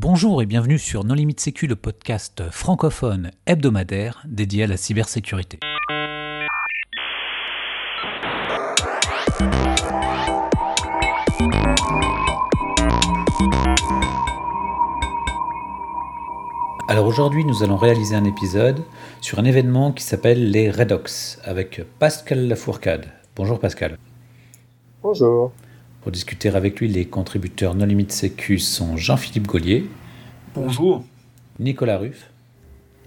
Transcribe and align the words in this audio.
Bonjour 0.00 0.40
et 0.42 0.46
bienvenue 0.46 0.78
sur 0.78 1.02
Non 1.02 1.14
Limite 1.14 1.40
Sécu, 1.40 1.66
le 1.66 1.74
podcast 1.74 2.44
francophone 2.52 3.32
hebdomadaire 3.46 4.22
dédié 4.28 4.62
à 4.62 4.66
la 4.68 4.76
cybersécurité. 4.76 5.58
Alors 16.86 17.06
aujourd'hui, 17.06 17.44
nous 17.44 17.64
allons 17.64 17.76
réaliser 17.76 18.14
un 18.14 18.22
épisode 18.22 18.84
sur 19.20 19.40
un 19.40 19.44
événement 19.44 19.90
qui 19.90 20.04
s'appelle 20.04 20.52
les 20.52 20.70
Redox 20.70 21.40
avec 21.42 21.82
Pascal 21.98 22.46
Lafourcade. 22.46 23.06
Bonjour 23.34 23.58
Pascal. 23.58 23.98
Bonjour. 25.02 25.50
Pour 26.08 26.12
discuter 26.14 26.48
avec 26.48 26.80
lui, 26.80 26.88
les 26.88 27.04
contributeurs 27.04 27.74
Non 27.74 27.84
Limite 27.84 28.12
Sécu 28.12 28.58
sont 28.58 28.96
Jean-Philippe 28.96 29.46
Gaulier. 29.46 29.84
Bonjour. 30.54 31.04
Nicolas 31.58 31.98
Ruff. 31.98 32.30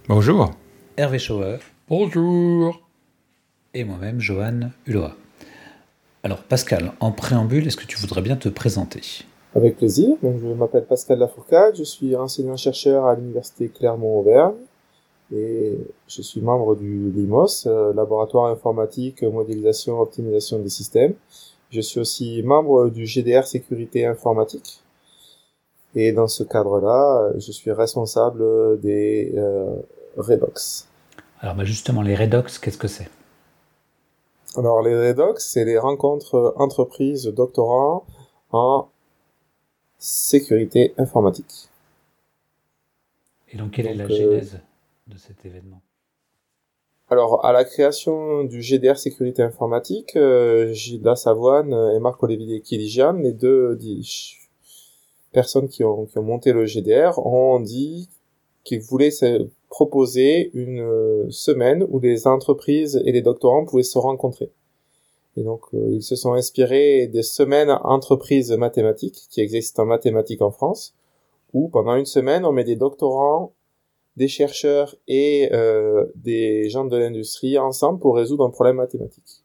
Bonjour. 0.06 0.52
Hervé 0.96 1.18
Schauer. 1.18 1.58
Bonjour. 1.88 2.80
Et 3.74 3.82
moi-même, 3.82 4.20
Johan 4.20 4.70
Hulot. 4.86 5.08
Alors 6.22 6.44
Pascal, 6.44 6.92
en 7.00 7.10
préambule, 7.10 7.66
est-ce 7.66 7.76
que 7.76 7.86
tu 7.86 7.98
voudrais 7.98 8.22
bien 8.22 8.36
te 8.36 8.48
présenter? 8.48 9.24
Avec 9.56 9.78
plaisir. 9.78 10.14
Donc, 10.22 10.36
je 10.40 10.46
m'appelle 10.46 10.84
Pascal 10.84 11.18
Lafourcade, 11.18 11.74
je 11.76 11.82
suis 11.82 12.14
enseignant-chercheur 12.14 13.06
à 13.06 13.16
l'Université 13.16 13.66
Clermont-Auvergne 13.66 14.54
et 15.34 15.76
je 16.06 16.22
suis 16.22 16.40
membre 16.40 16.76
du 16.76 17.10
LIMOS, 17.10 17.64
euh, 17.66 17.92
Laboratoire 17.94 18.52
Informatique, 18.52 19.24
Modélisation, 19.24 20.00
Optimisation 20.00 20.60
des 20.60 20.68
Systèmes. 20.68 21.14
Je 21.72 21.80
suis 21.80 22.00
aussi 22.00 22.42
membre 22.42 22.90
du 22.90 23.06
GDR 23.06 23.46
Sécurité 23.46 24.04
Informatique. 24.04 24.82
Et 25.94 26.12
dans 26.12 26.28
ce 26.28 26.44
cadre-là, 26.44 27.32
je 27.38 27.50
suis 27.50 27.72
responsable 27.72 28.78
des 28.80 29.32
euh, 29.36 29.76
Redox. 30.18 30.88
Alors 31.40 31.54
bah 31.54 31.64
justement, 31.64 32.02
les 32.02 32.14
Redox, 32.14 32.58
qu'est-ce 32.58 32.76
que 32.76 32.88
c'est? 32.88 33.08
Alors 34.56 34.82
les 34.82 34.94
Redox, 34.94 35.44
c'est 35.44 35.64
les 35.64 35.78
rencontres 35.78 36.54
entreprises 36.58 37.24
doctorants 37.24 38.04
en 38.50 38.88
sécurité 39.98 40.92
informatique. 40.98 41.68
Et 43.50 43.56
donc 43.56 43.72
quelle 43.72 43.86
est 43.86 43.94
la 43.94 44.04
euh, 44.04 44.08
genèse 44.08 44.60
de 45.06 45.16
cet 45.16 45.44
événement? 45.46 45.80
Alors, 47.12 47.44
à 47.44 47.52
la 47.52 47.64
création 47.64 48.42
du 48.42 48.62
GDR 48.62 48.96
Sécurité 48.96 49.42
Informatique, 49.42 50.16
euh, 50.16 50.72
Gilda 50.72 51.14
Savoine 51.14 51.74
et 51.94 51.98
Marc-Olivier 51.98 52.62
Kiligian, 52.62 53.12
les 53.12 53.32
deux 53.34 53.78
personnes 55.30 55.68
qui 55.68 55.84
ont, 55.84 56.06
qui 56.06 56.16
ont 56.16 56.22
monté 56.22 56.54
le 56.54 56.64
GDR, 56.64 57.18
ont 57.18 57.60
dit 57.60 58.08
qu'ils 58.64 58.80
voulaient 58.80 59.10
se 59.10 59.46
proposer 59.68 60.52
une 60.54 61.30
semaine 61.30 61.84
où 61.90 62.00
les 62.00 62.26
entreprises 62.26 63.02
et 63.04 63.12
les 63.12 63.20
doctorants 63.20 63.66
pouvaient 63.66 63.82
se 63.82 63.98
rencontrer. 63.98 64.50
Et 65.36 65.42
donc, 65.42 65.64
euh, 65.74 65.90
ils 65.90 66.02
se 66.02 66.16
sont 66.16 66.32
inspirés 66.32 67.08
des 67.08 67.22
semaines 67.22 67.76
entreprises 67.84 68.52
mathématiques 68.52 69.26
qui 69.28 69.42
existent 69.42 69.82
en 69.82 69.86
mathématiques 69.86 70.40
en 70.40 70.50
France, 70.50 70.94
où 71.52 71.68
pendant 71.68 71.94
une 71.94 72.06
semaine, 72.06 72.46
on 72.46 72.52
met 72.52 72.64
des 72.64 72.76
doctorants 72.76 73.52
des 74.16 74.28
chercheurs 74.28 74.94
et 75.08 75.48
euh, 75.52 76.06
des 76.14 76.68
gens 76.68 76.84
de 76.84 76.96
l'industrie 76.96 77.58
ensemble 77.58 77.98
pour 77.98 78.16
résoudre 78.16 78.44
un 78.44 78.50
problème 78.50 78.76
mathématique. 78.76 79.42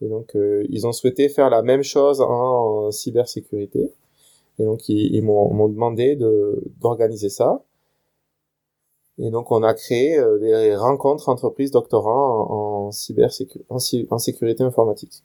Et 0.00 0.08
donc, 0.08 0.36
euh, 0.36 0.64
ils 0.68 0.86
ont 0.86 0.92
souhaité 0.92 1.28
faire 1.28 1.50
la 1.50 1.62
même 1.62 1.82
chose 1.82 2.20
en, 2.20 2.90
cybersécurité. 2.90 3.92
Et 4.58 4.64
donc, 4.64 4.88
ils, 4.88 5.14
ils 5.14 5.22
m'ont 5.22 5.68
demandé 5.68 6.16
de 6.16 6.62
d'organiser 6.80 7.30
ça. 7.30 7.64
Et 9.18 9.30
donc, 9.30 9.50
on 9.50 9.62
a 9.62 9.74
créé 9.74 10.18
euh, 10.18 10.38
des 10.38 10.76
rencontres 10.76 11.28
entreprises 11.28 11.70
doctorants 11.70 12.50
en, 12.50 12.86
en 12.86 12.90
cybersécu- 12.90 13.64
en, 13.70 13.78
en 14.10 14.18
sécurité 14.18 14.62
informatique. 14.62 15.24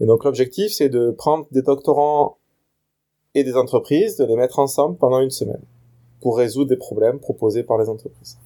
Et 0.00 0.06
donc, 0.06 0.24
l'objectif, 0.24 0.72
c'est 0.72 0.88
de 0.88 1.10
prendre 1.10 1.46
des 1.52 1.62
doctorants 1.62 2.38
et 3.34 3.44
des 3.44 3.56
entreprises, 3.56 4.16
de 4.16 4.24
les 4.24 4.36
mettre 4.36 4.58
ensemble 4.58 4.96
pendant 4.96 5.20
une 5.20 5.30
semaine 5.30 5.62
résoudre 6.30 6.70
des 6.70 6.76
problèmes 6.76 7.18
proposés 7.18 7.62
par 7.62 7.78
les 7.78 7.88
entreprises. 7.88 8.38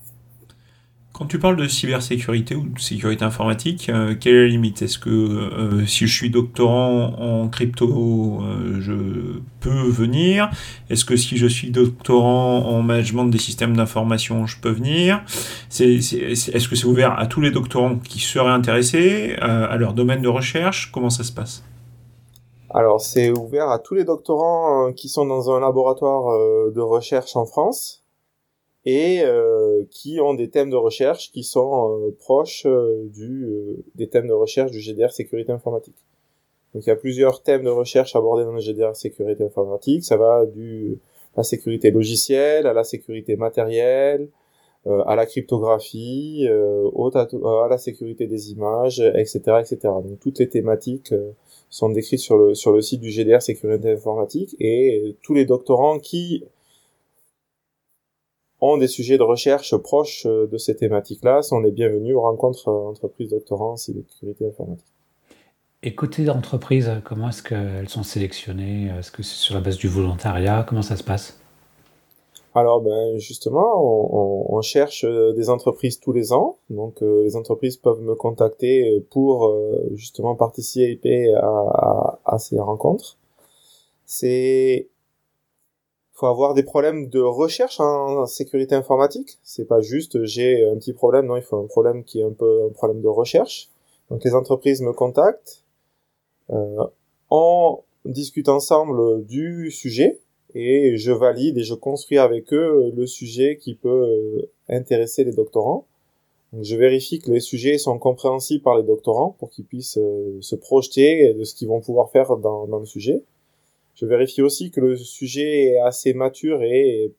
Quand 1.18 1.26
tu 1.26 1.40
parles 1.40 1.56
de 1.56 1.66
cybersécurité 1.66 2.54
ou 2.54 2.68
de 2.68 2.78
sécurité 2.78 3.24
informatique, 3.24 3.88
euh, 3.88 4.14
quelle 4.14 4.34
est 4.34 4.42
la 4.42 4.48
limite? 4.50 4.82
Est-ce 4.82 5.00
que 5.00 5.10
euh, 5.10 5.84
si 5.84 6.06
je 6.06 6.14
suis 6.14 6.30
doctorant 6.30 7.06
en 7.18 7.48
crypto, 7.48 8.40
euh, 8.40 8.80
je 8.80 9.40
peux 9.58 9.88
venir? 9.88 10.48
Est-ce 10.90 11.04
que 11.04 11.16
si 11.16 11.36
je 11.36 11.48
suis 11.48 11.72
doctorant 11.72 12.66
en 12.66 12.82
management 12.82 13.24
des 13.24 13.38
systèmes 13.38 13.76
d'information, 13.76 14.46
je 14.46 14.60
peux 14.60 14.70
venir? 14.70 15.24
Est-ce 15.70 16.68
que 16.68 16.76
c'est 16.76 16.86
ouvert 16.86 17.18
à 17.18 17.26
tous 17.26 17.40
les 17.40 17.50
doctorants 17.50 17.96
qui 17.96 18.20
seraient 18.20 18.52
intéressés, 18.52 19.34
à 19.40 19.76
leur 19.76 19.94
domaine 19.94 20.22
de 20.22 20.28
recherche? 20.28 20.92
Comment 20.92 21.10
ça 21.10 21.24
se 21.24 21.32
passe? 21.32 21.64
Alors, 22.70 23.00
c'est 23.00 23.30
ouvert 23.30 23.70
à 23.70 23.78
tous 23.78 23.94
les 23.94 24.04
doctorants 24.04 24.88
euh, 24.88 24.92
qui 24.92 25.08
sont 25.08 25.24
dans 25.24 25.50
un 25.50 25.60
laboratoire 25.60 26.28
euh, 26.28 26.70
de 26.70 26.80
recherche 26.80 27.34
en 27.34 27.46
France 27.46 28.04
et 28.84 29.22
euh, 29.22 29.84
qui 29.90 30.20
ont 30.20 30.34
des 30.34 30.50
thèmes 30.50 30.68
de 30.68 30.76
recherche 30.76 31.32
qui 31.32 31.44
sont 31.44 32.12
proches 32.18 32.66
du, 32.66 33.48
des 33.94 34.08
thèmes 34.08 34.28
de 34.28 34.32
recherche 34.32 34.70
du 34.70 34.80
GDR 34.80 35.12
sécurité 35.12 35.52
informatique. 35.52 35.96
Donc, 36.74 36.84
il 36.84 36.88
y 36.88 36.92
a 36.92 36.96
plusieurs 36.96 37.42
thèmes 37.42 37.64
de 37.64 37.70
recherche 37.70 38.14
abordés 38.14 38.44
dans 38.44 38.52
le 38.52 38.60
GDR 38.60 38.94
sécurité 38.94 39.44
informatique. 39.44 40.04
Ça 40.04 40.16
va 40.16 40.44
du 40.44 40.98
la 41.36 41.42
sécurité 41.44 41.90
logicielle 41.90 42.66
à 42.66 42.72
la 42.72 42.84
sécurité 42.84 43.36
matérielle, 43.36 44.28
à 44.86 45.14
la 45.14 45.26
cryptographie, 45.26 46.48
à 46.48 47.68
la 47.68 47.78
sécurité 47.78 48.26
des 48.26 48.50
images, 48.52 49.00
etc., 49.00 49.40
etc. 49.60 49.78
Donc, 49.82 50.18
toutes 50.20 50.38
les 50.38 50.48
thématiques 50.48 51.14
sont 51.70 51.90
décrites 51.90 52.20
sur 52.20 52.36
le, 52.36 52.54
sur 52.54 52.72
le 52.72 52.80
site 52.80 53.00
du 53.00 53.10
GDR 53.10 53.42
Sécurité 53.42 53.90
Informatique 53.90 54.56
et 54.58 55.16
tous 55.22 55.34
les 55.34 55.44
doctorants 55.44 55.98
qui 55.98 56.44
ont 58.60 58.76
des 58.76 58.88
sujets 58.88 59.18
de 59.18 59.22
recherche 59.22 59.76
proches 59.76 60.26
euh, 60.26 60.46
de 60.46 60.58
ces 60.58 60.74
thématiques-là 60.74 61.42
sont 61.42 61.60
les 61.60 61.70
bienvenus 61.70 62.14
aux 62.14 62.22
rencontres 62.22 62.68
euh, 62.68 62.88
entreprises 62.90 63.30
doctorants 63.30 63.76
sécurité 63.76 64.46
informatique. 64.46 64.86
Et 65.84 65.94
côté 65.94 66.24
d'entreprise, 66.24 66.90
comment 67.04 67.28
est-ce 67.28 67.42
qu'elles 67.42 67.88
sont 67.88 68.02
sélectionnées? 68.02 68.90
Est-ce 68.98 69.12
que 69.12 69.22
c'est 69.22 69.36
sur 69.36 69.54
la 69.54 69.60
base 69.60 69.76
du 69.76 69.86
volontariat? 69.86 70.66
Comment 70.68 70.82
ça 70.82 70.96
se 70.96 71.04
passe? 71.04 71.40
Alors 72.54 72.80
ben 72.80 73.18
justement, 73.18 74.52
on, 74.52 74.60
cherche 74.62 75.04
euh, 75.04 75.32
des 75.32 75.50
entreprises 75.50 76.00
tous 76.00 76.12
les 76.12 76.32
ans, 76.32 76.58
donc 76.70 77.02
euh, 77.02 77.22
les 77.22 77.36
entreprises 77.36 77.76
peuvent 77.76 78.00
me 78.00 78.14
contacter 78.14 78.96
euh, 78.96 79.06
pour 79.10 79.46
euh, 79.46 79.88
justement 79.94 80.34
participer 80.34 81.32
à, 81.34 82.38
ces 82.38 82.58
rencontres. 82.58 83.16
C'est 84.06 84.88
faut 86.14 86.26
avoir 86.26 86.54
des 86.54 86.64
problèmes 86.64 87.08
de 87.08 87.20
recherche 87.20 87.78
en 87.80 88.26
sécurité 88.26 88.74
informatique. 88.74 89.38
C'est 89.44 89.66
pas 89.66 89.80
juste 89.80 90.24
j'ai 90.24 90.66
un 90.68 90.76
petit 90.76 90.92
problème, 90.92 91.26
non, 91.26 91.36
il 91.36 91.42
faut 91.42 91.58
un 91.58 91.66
problème 91.66 92.02
qui 92.02 92.20
est 92.20 92.24
un 92.24 92.32
peu 92.32 92.64
un 92.68 92.72
problème 92.72 93.02
de 93.02 93.08
recherche. 93.08 93.68
Donc 94.10 94.24
les 94.24 94.34
entreprises 94.34 94.80
me 94.80 94.92
contactent, 94.92 95.64
on 97.30 97.80
discute 98.04 98.48
ensemble 98.48 99.24
du 99.26 99.70
sujet 99.70 100.18
et 100.54 100.96
je 100.96 101.12
valide 101.12 101.58
et 101.58 101.62
je 101.62 101.74
construis 101.74 102.18
avec 102.18 102.52
eux 102.52 102.92
le 102.94 103.06
sujet 103.06 103.56
qui 103.56 103.74
peut 103.74 103.88
euh, 103.88 104.50
intéresser 104.68 105.24
les 105.24 105.32
doctorants. 105.32 105.86
Donc, 106.52 106.64
je 106.64 106.76
vérifie 106.76 107.18
que 107.18 107.30
les 107.30 107.40
sujets 107.40 107.76
sont 107.76 107.98
compréhensibles 107.98 108.62
par 108.62 108.76
les 108.78 108.82
doctorants 108.82 109.36
pour 109.38 109.50
qu'ils 109.50 109.66
puissent 109.66 109.98
euh, 109.98 110.38
se 110.40 110.56
projeter 110.56 111.34
de 111.34 111.44
ce 111.44 111.54
qu'ils 111.54 111.68
vont 111.68 111.80
pouvoir 111.80 112.10
faire 112.10 112.36
dans, 112.36 112.66
dans 112.66 112.78
le 112.78 112.86
sujet. 112.86 113.22
Je 113.94 114.06
vérifie 114.06 114.42
aussi 114.42 114.70
que 114.70 114.80
le 114.80 114.96
sujet 114.96 115.64
est 115.64 115.78
assez 115.78 116.14
mature 116.14 116.62
et 116.62 117.12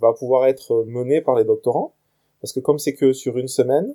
va 0.00 0.12
pouvoir 0.12 0.46
être 0.46 0.84
mené 0.86 1.20
par 1.20 1.36
les 1.36 1.44
doctorants. 1.44 1.94
Parce 2.40 2.52
que 2.52 2.60
comme 2.60 2.78
c'est 2.78 2.94
que 2.94 3.12
sur 3.12 3.38
une 3.38 3.48
semaine, 3.48 3.94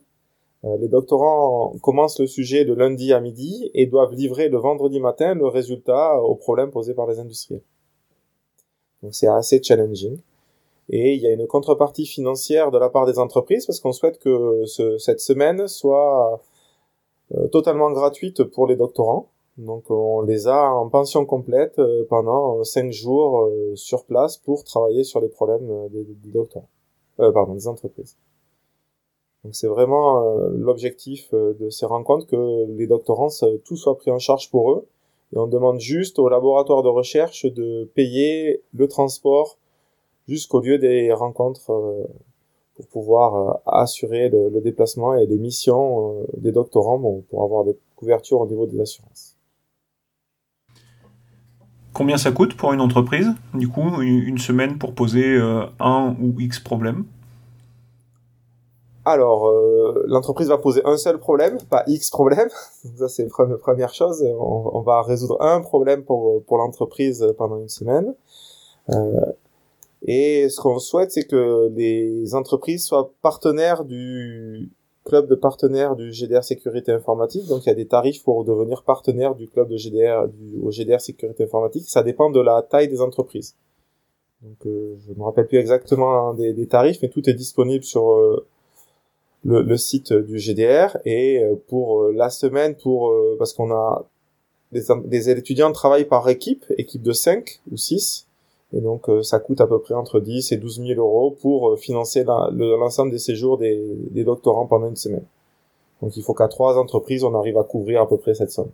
euh, 0.63 0.77
les 0.77 0.87
doctorants 0.87 1.73
commencent 1.81 2.19
le 2.19 2.27
sujet 2.27 2.65
de 2.65 2.73
lundi 2.73 3.13
à 3.13 3.19
midi 3.19 3.71
et 3.73 3.85
doivent 3.85 4.13
livrer 4.13 4.49
le 4.49 4.57
vendredi 4.57 4.99
matin 4.99 5.35
le 5.35 5.47
résultat 5.47 6.21
aux 6.21 6.35
problèmes 6.35 6.71
posés 6.71 6.93
par 6.93 7.07
les 7.07 7.19
industriels. 7.19 7.61
Donc 9.03 9.13
c'est 9.15 9.27
assez 9.27 9.61
challenging. 9.61 10.19
Et 10.89 11.13
il 11.15 11.21
y 11.21 11.27
a 11.27 11.31
une 11.31 11.47
contrepartie 11.47 12.05
financière 12.05 12.69
de 12.71 12.77
la 12.77 12.89
part 12.89 13.05
des 13.05 13.17
entreprises 13.17 13.65
parce 13.65 13.79
qu'on 13.79 13.93
souhaite 13.93 14.19
que 14.19 14.63
ce- 14.65 14.97
cette 14.97 15.21
semaine 15.21 15.67
soit 15.67 16.41
euh, 17.35 17.47
totalement 17.47 17.91
gratuite 17.91 18.43
pour 18.43 18.67
les 18.67 18.75
doctorants. 18.75 19.29
Donc 19.57 19.89
on 19.89 20.21
les 20.21 20.47
a 20.47 20.71
en 20.73 20.89
pension 20.89 21.25
complète 21.25 21.79
euh, 21.79 22.05
pendant 22.09 22.63
cinq 22.63 22.91
jours 22.91 23.43
euh, 23.43 23.75
sur 23.75 24.05
place 24.05 24.37
pour 24.37 24.63
travailler 24.63 25.03
sur 25.03 25.21
les 25.21 25.29
problèmes 25.29 25.87
des, 25.89 26.03
des 26.03 26.31
doctorants, 26.31 26.69
pardon, 27.17 27.53
des 27.53 27.67
entreprises. 27.67 28.17
Donc 29.43 29.55
c'est 29.55 29.67
vraiment 29.67 30.21
l'objectif 30.49 31.33
de 31.33 31.69
ces 31.71 31.87
rencontres 31.87 32.27
que 32.27 32.65
les 32.77 32.85
doctorants, 32.85 33.29
tout 33.65 33.75
soit 33.75 33.97
pris 33.97 34.11
en 34.11 34.19
charge 34.19 34.51
pour 34.51 34.71
eux. 34.71 34.85
Et 35.33 35.37
on 35.37 35.47
demande 35.47 35.79
juste 35.79 36.19
au 36.19 36.29
laboratoire 36.29 36.83
de 36.83 36.89
recherche 36.89 37.45
de 37.45 37.89
payer 37.95 38.61
le 38.73 38.87
transport 38.87 39.57
jusqu'au 40.27 40.59
lieu 40.59 40.77
des 40.77 41.11
rencontres 41.13 41.71
pour 42.75 42.87
pouvoir 42.87 43.61
assurer 43.65 44.29
le, 44.29 44.61
déplacement 44.61 45.15
et 45.15 45.25
les 45.25 45.37
missions 45.37 46.25
des 46.37 46.51
doctorants 46.51 47.21
pour 47.29 47.43
avoir 47.43 47.63
des 47.63 47.77
couvertures 47.95 48.41
au 48.41 48.47
niveau 48.47 48.65
des 48.65 48.79
assurances. 48.79 49.37
Combien 51.93 52.17
ça 52.17 52.31
coûte 52.31 52.55
pour 52.55 52.73
une 52.73 52.81
entreprise 52.81 53.29
Du 53.53 53.67
coup, 53.67 54.01
une 54.01 54.37
semaine 54.37 54.77
pour 54.77 54.93
poser 54.93 55.37
un 55.79 56.15
ou 56.21 56.39
X 56.39 56.59
problème 56.59 57.05
alors, 59.03 59.47
euh, 59.47 60.03
l'entreprise 60.07 60.49
va 60.49 60.57
poser 60.57 60.81
un 60.85 60.97
seul 60.97 61.17
problème, 61.17 61.57
pas 61.69 61.83
X 61.87 62.09
problèmes. 62.11 62.49
ça, 62.97 63.07
c'est 63.07 63.27
la 63.37 63.57
première 63.57 63.93
chose. 63.93 64.23
On, 64.39 64.81
va 64.81 65.01
résoudre 65.01 65.41
un 65.41 65.61
problème 65.61 66.03
pour, 66.03 66.43
pour 66.43 66.57
l'entreprise 66.57 67.25
pendant 67.37 67.59
une 67.59 67.69
semaine. 67.69 68.13
Euh, 68.89 69.25
et 70.03 70.49
ce 70.49 70.59
qu'on 70.59 70.79
souhaite, 70.79 71.11
c'est 71.11 71.25
que 71.25 71.69
les 71.75 72.35
entreprises 72.35 72.85
soient 72.85 73.11
partenaires 73.21 73.85
du 73.85 74.71
club 75.03 75.27
de 75.27 75.35
partenaires 75.35 75.95
du 75.95 76.11
GDR 76.11 76.43
Sécurité 76.43 76.91
Informatique. 76.91 77.47
Donc, 77.47 77.65
il 77.65 77.69
y 77.69 77.71
a 77.71 77.75
des 77.75 77.87
tarifs 77.87 78.23
pour 78.23 78.43
devenir 78.43 78.83
partenaire 78.83 79.35
du 79.35 79.47
club 79.47 79.67
de 79.67 79.77
GDR, 79.77 80.27
du, 80.27 80.59
au 80.61 80.71
GDR 80.71 81.01
Sécurité 81.01 81.43
Informatique. 81.43 81.85
Ça 81.87 82.03
dépend 82.03 82.29
de 82.29 82.39
la 82.39 82.61
taille 82.61 82.87
des 82.87 83.01
entreprises. 83.01 83.55
Donc, 84.41 84.57
euh, 84.65 84.95
je 85.07 85.13
me 85.13 85.23
rappelle 85.23 85.47
plus 85.47 85.57
exactement 85.57 86.33
des, 86.33 86.53
des, 86.53 86.67
tarifs, 86.67 86.99
mais 87.01 87.09
tout 87.09 87.27
est 87.29 87.33
disponible 87.33 87.83
sur 87.83 88.11
euh, 88.11 88.45
le, 89.43 89.61
le, 89.61 89.77
site 89.77 90.13
du 90.13 90.37
GDR 90.37 90.97
et 91.05 91.43
euh, 91.43 91.55
pour 91.67 92.03
euh, 92.03 92.13
la 92.15 92.29
semaine 92.29 92.75
pour 92.75 93.09
euh, 93.09 93.35
parce 93.39 93.53
qu'on 93.53 93.71
a 93.71 94.05
des, 94.71 94.83
des, 95.05 95.29
étudiants 95.29 95.71
travaillent 95.71 96.05
par 96.05 96.27
équipe 96.29 96.65
équipe 96.77 97.01
de 97.01 97.11
5 97.11 97.61
ou 97.71 97.77
6 97.77 98.27
et 98.73 98.79
donc 98.79 99.09
ça 99.21 99.39
coûte 99.39 99.59
à 99.59 99.67
peu 99.67 99.79
près 99.79 99.95
entre 99.95 100.19
10 100.19 100.53
et 100.53 100.57
12 100.57 100.81
000 100.87 100.99
euros 100.99 101.35
pour 101.41 101.77
financer 101.77 102.23
l'ensemble 102.23 103.11
des 103.11 103.19
séjours 103.19 103.57
des, 103.57 103.81
des, 104.11 104.23
doctorants 104.23 104.65
pendant 104.65 104.87
une 104.87 104.95
semaine. 104.95 105.25
Donc 106.01 106.15
il 106.15 106.23
faut 106.23 106.33
qu'à 106.33 106.47
trois 106.47 106.77
entreprises 106.77 107.25
on 107.25 107.35
arrive 107.37 107.57
à 107.57 107.63
couvrir 107.63 108.01
à 108.01 108.07
peu 108.07 108.15
près 108.15 108.33
cette 108.33 108.51
somme. 108.51 108.69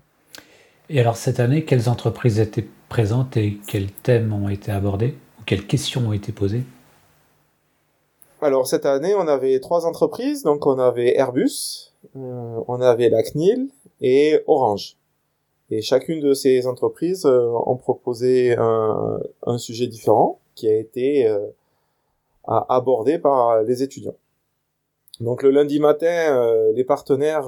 Et 0.89 0.99
alors 0.99 1.17
cette 1.17 1.39
année 1.39 1.65
quelles 1.65 1.89
entreprises 1.89 2.39
étaient 2.39 2.67
présentes 2.89 3.37
et 3.37 3.57
quels 3.67 3.91
thèmes 3.91 4.33
ont 4.33 4.49
été 4.49 4.71
abordés 4.71 5.15
ou 5.39 5.43
quelles 5.47 5.65
questions 5.65 6.09
ont 6.09 6.13
été 6.13 6.31
posées? 6.31 6.63
Alors 8.41 8.67
cette 8.67 8.85
année, 8.85 9.15
on 9.15 9.27
avait 9.27 9.59
trois 9.59 9.85
entreprises, 9.85 10.43
donc 10.43 10.65
on 10.67 10.77
avait 10.77 11.17
Airbus, 11.17 11.93
euh, 12.15 12.59
on 12.67 12.81
avait 12.81 13.09
la 13.09 13.23
CNIL 13.23 13.69
et 14.01 14.39
Orange. 14.45 14.97
Et 15.69 15.81
chacune 15.81 16.21
de 16.21 16.33
ces 16.33 16.67
entreprises 16.67 17.25
euh, 17.25 17.49
ont 17.65 17.77
proposé 17.77 18.55
un, 18.55 19.57
sujet 19.57 19.87
différent 19.87 20.39
qui 20.55 20.69
a 20.69 20.75
été 20.75 21.27
euh, 21.27 21.39
abordé 22.45 23.17
par 23.17 23.63
les 23.63 23.81
étudiants. 23.81 24.15
Donc 25.19 25.41
le 25.41 25.49
lundi 25.49 25.79
matin, 25.79 26.71
les 26.75 26.83
partenaires, 26.83 27.47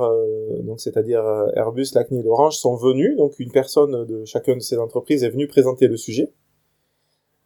donc 0.63 0.79
c'est-à-dire 0.79 1.23
Airbus, 1.55 1.89
la 1.93 2.03
CNIL, 2.03 2.27
Orange, 2.27 2.57
sont 2.57 2.75
venus. 2.75 3.15
Donc 3.15 3.37
une 3.37 3.51
personne 3.51 4.05
de 4.05 4.25
chacune 4.25 4.55
de 4.55 4.63
ces 4.63 4.79
entreprises 4.79 5.23
est 5.23 5.29
venue 5.29 5.47
présenter 5.47 5.87
le 5.87 5.95
sujet. 5.95 6.31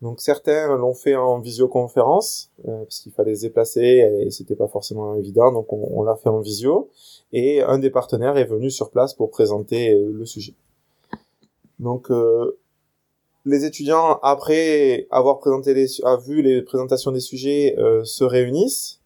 Donc 0.03 0.19
certains 0.19 0.75
l'ont 0.75 0.93
fait 0.93 1.15
en 1.15 1.39
visioconférence 1.39 2.51
euh, 2.67 2.83
parce 2.83 2.99
qu'il 2.99 3.13
fallait 3.13 3.35
se 3.35 3.43
déplacer 3.43 4.05
et 4.19 4.29
c'était 4.31 4.53
pas 4.53 4.67
forcément 4.67 5.15
évident, 5.15 5.53
donc 5.53 5.71
on, 5.71 6.03
l'a 6.03 6.17
fait 6.17 6.27
en 6.27 6.41
visio. 6.41 6.89
Et 7.31 7.61
un 7.61 7.79
des 7.79 7.89
partenaires 7.89 8.35
est 8.35 8.43
venu 8.43 8.69
sur 8.69 8.91
place 8.91 9.13
pour 9.13 9.31
présenter 9.31 9.93
euh, 9.93 10.11
le 10.11 10.25
sujet. 10.25 10.55
Donc 11.79 12.11
euh, 12.11 12.59
les 13.45 13.63
étudiants 13.63 14.19
après 14.23 15.07
avoir 15.09 15.39
présenté 15.39 15.73
les, 15.73 15.87
a 16.03 16.17
vu 16.17 16.41
les 16.41 16.61
présentations 16.63 17.13
des 17.13 17.21
sujets 17.21 17.73
se 18.03 18.25
réunissent 18.25 18.99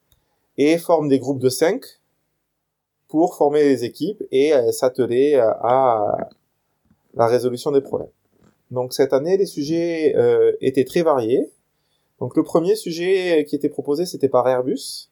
et 0.57 0.79
forment 0.79 1.09
des 1.09 1.19
groupes 1.19 1.39
de 1.39 1.49
cinq 1.49 1.83
pour 3.07 3.35
former 3.35 3.63
les 3.63 3.83
équipes 3.83 4.23
et 4.31 4.51
s'atteler 4.71 5.35
à 5.35 6.17
la 7.13 7.27
résolution 7.27 7.71
des 7.71 7.81
problèmes. 7.81 8.09
Donc 8.71 8.93
cette 8.93 9.13
année, 9.13 9.37
les 9.37 9.45
sujets 9.45 10.15
euh, 10.15 10.51
étaient 10.61 10.83
très 10.83 11.01
variés. 11.01 11.49
Donc 12.19 12.35
le 12.35 12.43
premier 12.43 12.75
sujet 12.75 13.45
qui 13.47 13.55
était 13.55 13.69
proposé, 13.69 14.05
c'était 14.05 14.29
par 14.29 14.47
Airbus. 14.47 15.09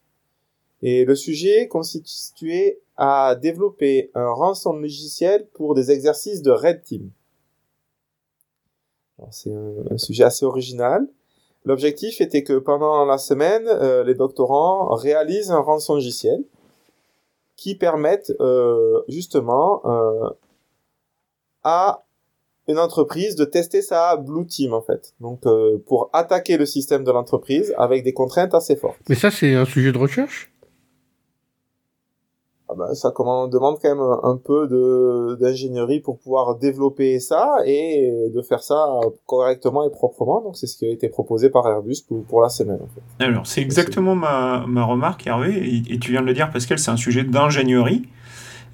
Et 0.81 1.05
le 1.05 1.15
sujet 1.15 1.67
consistait 1.67 2.79
à 2.97 3.35
développer 3.35 4.11
un 4.13 4.29
rançon 4.31 4.73
logiciel 4.73 5.47
pour 5.53 5.73
des 5.73 5.91
exercices 5.91 6.41
de 6.41 6.51
Red 6.51 6.83
Team. 6.83 7.09
C'est 9.31 9.53
un, 9.53 9.97
sujet 9.97 10.25
assez 10.25 10.45
original. 10.45 11.07
L'objectif 11.63 12.19
était 12.19 12.43
que 12.43 12.59
pendant 12.59 13.05
la 13.05 13.17
semaine, 13.17 13.65
euh, 13.67 14.03
les 14.03 14.13
doctorants 14.13 14.93
réalisent 14.93 15.51
un 15.51 15.61
rançon 15.61 15.95
logiciel 15.95 16.43
qui 17.55 17.75
permette 17.75 18.33
euh, 18.41 19.01
justement 19.07 19.81
à 21.63 22.04
une 22.67 22.79
entreprise 22.79 23.35
de 23.35 23.45
tester 23.45 23.81
sa 23.81 24.17
Blue 24.17 24.45
Team 24.45 24.73
en 24.73 24.81
fait. 24.81 25.13
Donc 25.19 25.45
euh, 25.45 25.77
pour 25.85 26.09
attaquer 26.13 26.57
le 26.57 26.65
système 26.65 27.03
de 27.03 27.11
l'entreprise 27.11 27.73
avec 27.77 28.03
des 28.03 28.13
contraintes 28.13 28.53
assez 28.53 28.75
fortes. 28.75 28.97
Mais 29.07 29.15
ça 29.15 29.31
c'est 29.31 29.53
un 29.53 29.65
sujet 29.65 29.91
de 29.91 29.97
recherche? 29.97 30.51
Ah 32.67 32.73
ben, 32.75 32.95
ça 32.95 33.13
demande 33.15 33.77
quand 33.79 33.89
même 33.89 34.01
un 34.23 34.37
peu 34.37 34.67
de 34.67 35.37
d'ingénierie 35.39 35.99
pour 35.99 36.17
pouvoir 36.17 36.55
développer 36.57 37.19
ça 37.19 37.57
et 37.63 38.11
de 38.33 38.41
faire 38.41 38.63
ça 38.63 38.99
correctement 39.27 39.87
et 39.87 39.91
proprement. 39.91 40.41
Donc 40.41 40.57
c'est 40.57 40.65
ce 40.65 40.75
qui 40.75 40.87
a 40.87 40.89
été 40.89 41.07
proposé 41.07 41.51
par 41.51 41.67
Airbus 41.67 41.97
pour, 42.07 42.23
pour 42.23 42.41
la 42.41 42.49
semaine. 42.49 42.79
En 42.81 42.87
fait. 42.87 43.23
Alors 43.23 43.45
c'est 43.45 43.61
exactement 43.61 44.15
ma, 44.15 44.65
ma 44.67 44.83
remarque 44.83 45.27
Hervé 45.27 45.53
et, 45.55 45.93
et 45.93 45.99
tu 45.99 46.09
viens 46.09 46.21
de 46.21 46.25
le 46.25 46.33
dire 46.33 46.49
Pascal, 46.49 46.79
c'est 46.79 46.89
un 46.89 46.97
sujet 46.97 47.23
d'ingénierie. 47.23 48.09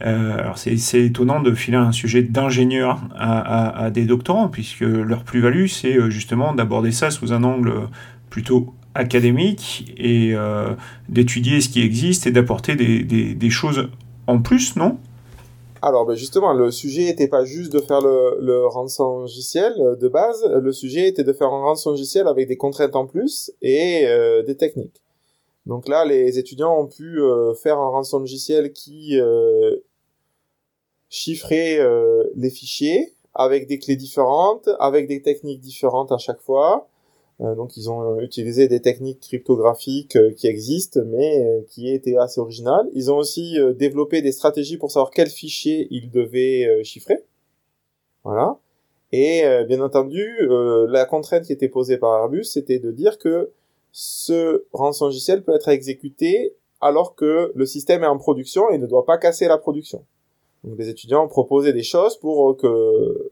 Euh, 0.06 0.40
alors 0.40 0.58
c'est 0.58 1.02
étonnant 1.02 1.42
de 1.42 1.54
filer 1.54 1.78
un 1.78 1.92
sujet 1.92 2.24
d'ingénieur 2.24 3.02
à, 3.16 3.90
des 3.92 4.06
doctorants, 4.06 4.48
puisque 4.48 4.82
leur 4.82 5.24
plus-value, 5.24 5.68
c'est 5.68 5.96
euh, 5.96 6.10
justement 6.10 6.54
d'aborder 6.54 6.92
ça 6.92 7.12
sous 7.12 7.34
un 7.34 7.44
angle 7.44 7.74
plutôt 8.30 8.74
académique 8.96 9.94
et 9.98 10.32
euh, 10.34 10.74
d'étudier 11.10 11.62
ce 11.62 11.70
qui 11.70 11.82
existe 11.82 12.28
et 12.28 12.32
d'apporter 12.32 12.76
des, 12.76 13.50
choses 13.50 13.90
en 14.28 14.42
plus, 14.42 14.76
non? 14.76 14.98
Alors 15.84 16.06
ben 16.06 16.16
justement, 16.16 16.54
le 16.54 16.70
sujet 16.70 17.06
n'était 17.06 17.28
pas 17.28 17.44
juste 17.44 17.74
de 17.74 17.80
faire 17.80 18.02
le, 18.02 18.38
le 18.40 18.68
rançon 18.68 19.22
logiciel 19.22 19.74
de 20.00 20.08
base, 20.08 20.46
le 20.46 20.72
sujet 20.72 21.08
était 21.08 21.24
de 21.24 21.34
faire 21.34 21.48
un 21.48 21.64
rançon 21.64 21.92
logiciel 21.92 22.28
avec 22.28 22.48
des 22.48 22.58
contraintes 22.58 22.96
en 22.96 23.08
plus 23.08 23.52
et 23.62 24.06
des 24.46 24.56
techniques. 24.58 25.02
Donc 25.66 25.88
là, 25.88 26.06
les 26.06 26.38
étudiants 26.38 26.78
ont 26.78 26.88
pu 26.88 27.20
faire 27.64 27.80
un 27.80 27.90
rançon 27.90 28.20
logiciel 28.20 28.74
qui 28.74 29.20
chiffrer 31.12 31.78
euh, 31.78 32.24
les 32.36 32.50
fichiers 32.50 33.14
avec 33.36 33.68
des 33.68 33.78
clés 33.78 33.98
différentes, 33.98 34.70
avec 34.80 35.08
des 35.08 35.22
techniques 35.22 35.60
différentes 35.60 36.12
à 36.12 36.18
chaque 36.18 36.42
fois. 36.42 36.88
Euh, 37.42 37.54
donc 37.54 37.76
ils 37.76 37.92
ont 37.92 38.20
utilisé 38.20 38.68
des 38.68 38.82
techniques 38.82 39.20
cryptographiques 39.20 40.16
euh, 40.16 40.32
qui 40.32 40.48
existent, 40.48 41.02
mais 41.06 41.64
qui 41.68 41.92
étaient 41.92 42.16
assez 42.16 42.40
originales. 42.40 42.90
Ils 42.94 43.12
ont 43.12 43.18
aussi 43.18 43.58
développé 43.76 44.22
des 44.22 44.32
stratégies 44.32 44.78
pour 44.78 44.90
savoir 44.90 45.12
quels 45.12 45.30
fichiers 45.30 45.88
ils 45.92 46.10
devaient 46.10 46.84
chiffrer. 46.84 47.20
Voilà. 48.24 48.58
Et 49.12 49.44
bien 49.68 49.82
entendu, 49.82 50.26
la 50.88 51.06
contrainte 51.06 51.44
qui 51.44 51.52
était 51.52 51.68
posée 51.68 51.98
par 51.98 52.18
Airbus, 52.18 52.46
c'était 52.46 52.80
de 52.80 52.92
dire 52.92 53.18
que 53.18 53.52
ce 53.92 54.66
rançon 54.72 55.06
logiciel 55.08 55.44
peut 55.44 55.54
être 55.54 55.68
exécuté 55.68 56.56
alors 56.80 57.16
que 57.16 57.52
le 57.54 57.66
système 57.66 58.04
est 58.04 58.08
en 58.08 58.18
production 58.18 58.70
et 58.70 58.78
ne 58.78 58.88
doit 58.88 59.06
pas 59.06 59.18
casser 59.18 59.48
la 59.48 59.58
production. 59.58 60.06
Donc 60.64 60.78
les 60.78 60.90
étudiants 60.90 61.26
ont 61.26 61.30
proposé 61.30 61.74
des 61.74 61.84
choses 61.84 62.18
pour 62.18 62.56
que 62.58 63.32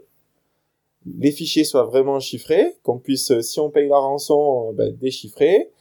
les 1.18 1.32
fichiers 1.32 1.64
soient 1.64 1.86
vraiment 1.86 2.20
chiffrés, 2.20 2.76
qu'on 2.84 3.00
puisse, 3.00 3.40
si 3.42 3.60
on 3.60 3.70
paye 3.70 3.88
la 3.88 3.98
rançon, 3.98 4.74
ben, 4.74 4.96
déchiffrer, 4.96 5.72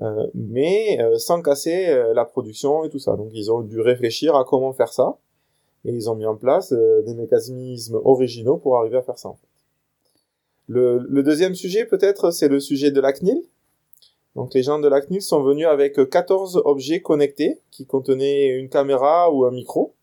euh, 0.00 0.26
mais 0.34 0.98
euh, 1.00 1.18
sans 1.18 1.42
casser 1.42 1.88
euh, 1.88 2.14
la 2.14 2.24
production 2.24 2.84
et 2.84 2.88
tout 2.88 2.98
ça. 2.98 3.16
Donc 3.16 3.30
ils 3.32 3.52
ont 3.52 3.60
dû 3.60 3.80
réfléchir 3.80 4.34
à 4.34 4.44
comment 4.44 4.72
faire 4.72 4.92
ça, 4.92 5.18
et 5.84 5.92
ils 5.92 6.08
ont 6.08 6.14
mis 6.14 6.26
en 6.26 6.36
place 6.36 6.72
des 6.72 7.14
mécanismes 7.14 8.00
originaux 8.04 8.56
pour 8.56 8.78
arriver 8.78 8.98
à 8.98 9.02
faire 9.02 9.18
ça. 9.18 9.34
Le, 10.68 10.98
le 10.98 11.22
deuxième 11.22 11.54
sujet 11.54 11.84
peut-être, 11.84 12.30
c'est 12.30 12.48
le 12.48 12.60
sujet 12.60 12.90
de 12.90 13.00
la 13.00 13.12
CNIL. 13.12 13.42
Donc 14.36 14.54
les 14.54 14.62
gens 14.62 14.78
de 14.78 14.88
la 14.88 15.00
CNIL 15.00 15.22
sont 15.22 15.42
venus 15.42 15.66
avec 15.66 16.08
14 16.08 16.62
objets 16.64 17.00
connectés 17.00 17.60
qui 17.70 17.86
contenaient 17.86 18.48
une 18.48 18.68
caméra 18.68 19.32
ou 19.32 19.44
un 19.44 19.50
micro. 19.50 19.94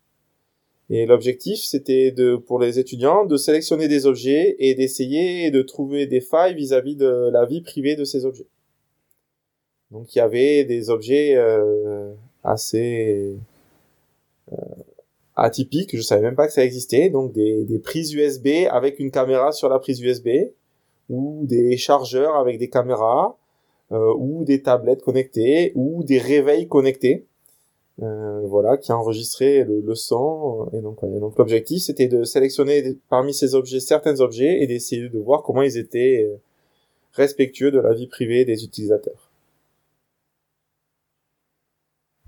Et 0.89 1.05
l'objectif, 1.05 1.59
c'était 1.59 2.11
de, 2.11 2.37
pour 2.37 2.59
les 2.59 2.79
étudiants, 2.79 3.25
de 3.25 3.35
sélectionner 3.35 3.87
des 3.87 4.05
objets 4.05 4.55
et 4.59 4.73
d'essayer 4.73 5.51
de 5.51 5.61
trouver 5.61 6.07
des 6.07 6.21
failles 6.21 6.55
vis-à-vis 6.55 6.95
de 6.95 7.29
la 7.31 7.45
vie 7.45 7.61
privée 7.61 7.95
de 7.95 8.05
ces 8.05 8.25
objets. 8.25 8.47
Donc 9.91 10.15
il 10.15 10.19
y 10.19 10.21
avait 10.21 10.63
des 10.63 10.89
objets 10.89 11.35
euh, 11.35 12.13
assez 12.43 13.35
euh, 14.53 14.55
atypiques, 15.35 15.95
je 15.95 16.01
savais 16.01 16.21
même 16.21 16.35
pas 16.35 16.47
que 16.47 16.53
ça 16.53 16.63
existait, 16.63 17.09
donc 17.09 17.33
des, 17.33 17.63
des 17.63 17.79
prises 17.79 18.13
USB 18.13 18.47
avec 18.69 18.99
une 18.99 19.11
caméra 19.11 19.51
sur 19.51 19.69
la 19.69 19.79
prise 19.79 20.01
USB, 20.01 20.29
ou 21.09 21.45
des 21.45 21.77
chargeurs 21.77 22.35
avec 22.35 22.57
des 22.59 22.69
caméras, 22.69 23.37
ou 23.89 24.43
des 24.43 24.61
tablettes 24.61 25.01
connectées 25.01 25.71
ou 25.75 26.03
des 26.03 26.17
réveils 26.17 26.67
connectés. 26.67 27.26
Voilà, 27.99 28.77
qui 28.77 28.91
enregistraient 28.91 29.63
le, 29.63 29.81
le 29.81 29.95
son. 29.95 30.69
Et 30.73 30.81
donc, 30.81 30.99
donc 31.01 31.37
l'objectif, 31.37 31.83
c'était 31.83 32.07
de 32.07 32.23
sélectionner 32.23 32.97
parmi 33.09 33.33
ces 33.33 33.55
objets 33.55 33.79
certains 33.79 34.19
objets 34.19 34.61
et 34.61 34.67
d'essayer 34.67 35.09
de 35.09 35.19
voir 35.19 35.43
comment 35.43 35.61
ils 35.61 35.77
étaient 35.77 36.29
respectueux 37.13 37.71
de 37.71 37.79
la 37.79 37.93
vie 37.93 38.07
privée 38.07 38.45
des 38.45 38.63
utilisateurs. 38.63 39.31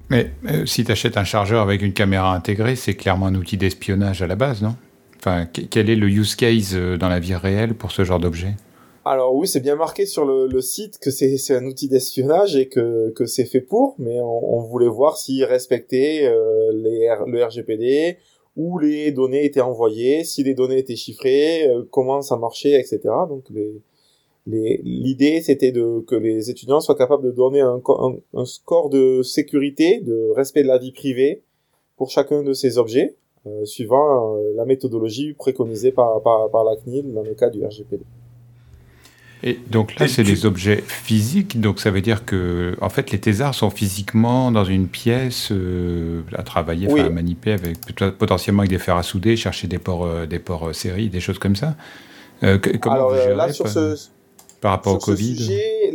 Mais 0.10 0.32
euh, 0.48 0.66
si 0.66 0.84
tu 0.84 0.92
achètes 0.92 1.18
un 1.18 1.24
chargeur 1.24 1.62
avec 1.62 1.84
une 1.84 1.94
caméra 1.94 2.34
intégrée, 2.34 2.76
c'est 2.76 2.96
clairement 2.96 3.28
un 3.28 3.36
outil 3.36 3.58
d'espionnage 3.58 4.24
à 4.24 4.28
la 4.28 4.36
base, 4.36 4.64
non? 4.64 4.76
Enfin, 5.18 5.46
quel 5.46 5.90
est 5.90 5.96
le 5.96 6.08
use 6.08 6.36
case 6.36 6.72
euh, 6.74 6.98
dans 6.98 7.10
la 7.10 7.20
vie 7.20 7.36
réelle 7.36 7.76
pour 7.76 7.92
ce 7.92 8.04
genre 8.04 8.20
d'objet? 8.20 8.56
Alors 9.10 9.34
oui, 9.34 9.48
c'est 9.48 9.60
bien 9.60 9.76
marqué 9.76 10.06
sur 10.06 10.24
le, 10.24 10.62
site 10.62 11.00
que 11.00 11.10
c'est 11.10 11.56
un 11.56 11.66
outil 11.66 11.88
d'espionnage 11.88 12.56
et 12.56 12.68
que, 12.68 13.12
c'est 13.26 13.46
fait 13.46 13.60
pour, 13.60 13.96
mais 13.98 14.22
on, 14.22 14.60
voulait 14.60 14.88
voir 14.88 15.18
s'il 15.18 15.44
respectait 15.46 16.28
euh, 16.28 16.72
le 16.72 17.44
RGPD, 17.44 18.18
où 18.56 18.78
les 18.78 19.12
données 19.12 19.46
étaient 19.46 19.62
envoyées, 19.62 20.24
si 20.24 20.44
les 20.44 20.54
données 20.54 20.78
étaient 20.78 20.96
chiffrées, 20.96 21.68
comment 21.90 22.22
ça 22.22 22.38
marchait, 22.38 22.80
etc. 22.80 23.00
Donc 23.28 23.46
l'idée 24.46 25.42
c'était 25.42 25.72
que 25.72 26.16
les 26.16 26.52
étudiants 26.52 26.80
soient 26.80 26.94
capables 26.94 27.24
de 27.24 27.32
donner 27.32 27.62
un, 27.62 27.82
score 28.46 28.92
de 28.92 29.24
sécurité, 29.24 30.02
de 30.02 30.30
respect 30.36 30.62
de 30.62 30.68
la 30.68 30.78
vie 30.78 30.92
privée 30.92 31.42
pour 31.98 32.12
chacun 32.12 32.44
de 32.44 32.54
ces 32.54 32.78
objets, 32.78 33.16
euh, 33.48 33.66
suivant 33.66 34.36
euh, 34.36 34.54
la 34.56 34.66
méthodologie 34.66 35.34
préconisée 35.34 35.92
par, 35.92 36.22
la 36.64 36.76
CNIL 36.76 37.12
dans 37.12 37.24
le 37.24 37.34
cas 37.34 37.50
du 37.50 37.66
RGPD. 37.66 38.04
Et 39.42 39.58
donc 39.70 39.98
là, 39.98 40.08
c'est 40.08 40.24
des 40.24 40.46
objets 40.46 40.84
physiques, 40.86 41.62
donc 41.62 41.80
ça 41.80 41.92
veut 41.92 42.02
dire 42.02 42.26
que, 42.26 42.76
en 42.82 42.90
fait, 42.90 43.12
les 43.12 43.20
thésards 43.20 43.56
sont 43.56 43.70
physiquement 43.70 44.52
dans 44.52 44.66
une 44.66 44.88
pièce 44.88 45.50
euh, 45.52 46.24
à 46.34 46.44
travailler, 46.44 46.90
à 47.00 47.10
manipuler, 47.10 47.54
avec, 47.54 47.78
potentiellement 48.18 48.62
avec 48.62 48.72
des 48.72 48.80
fers 48.80 48.98
à 48.98 49.04
souder, 49.04 49.38
chercher 49.38 49.68
des 49.68 49.80
ports, 49.80 50.28
des 50.28 50.40
ports 50.40 50.76
séries, 50.76 51.10
des 51.10 51.22
choses 51.22 51.40
comme 51.40 51.56
ça. 51.56 51.76
comment 52.42 52.96
Alors 52.96 53.12
là, 53.14 53.54
sur 53.54 53.68
ce, 53.70 53.96
par 54.62 54.72
rapport 54.72 54.96
au 54.96 54.98
Covid? 54.98 55.38
sujet, 55.38 55.94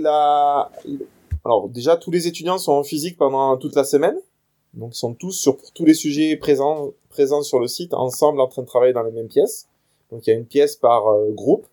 Alors 1.44 1.68
déjà, 1.68 1.96
tous 1.96 2.10
les 2.10 2.26
étudiants 2.26 2.58
sont 2.58 2.72
en 2.72 2.84
physique 2.84 3.16
pendant 3.16 3.56
toute 3.56 3.76
la 3.76 3.84
semaine. 3.84 4.16
Donc 4.74 4.94
ils 4.94 4.98
sont 4.98 5.14
tous 5.14 5.32
sur 5.32 5.56
tous 5.74 5.84
les 5.84 5.94
sujets 5.94 6.36
présents, 6.36 6.90
présents 7.10 7.42
sur 7.42 7.60
le 7.60 7.68
site, 7.68 7.94
ensemble 7.94 8.40
en 8.40 8.48
train 8.48 8.62
de 8.62 8.66
travailler 8.66 8.92
dans 8.92 9.02
les 9.02 9.12
mêmes 9.12 9.28
pièces. 9.28 9.68
Donc 10.10 10.26
il 10.26 10.30
y 10.30 10.32
a 10.32 10.36
une 10.36 10.46
pièce 10.46 10.76
par 10.76 11.06
euh, 11.06 11.30
groupe. 11.32 11.66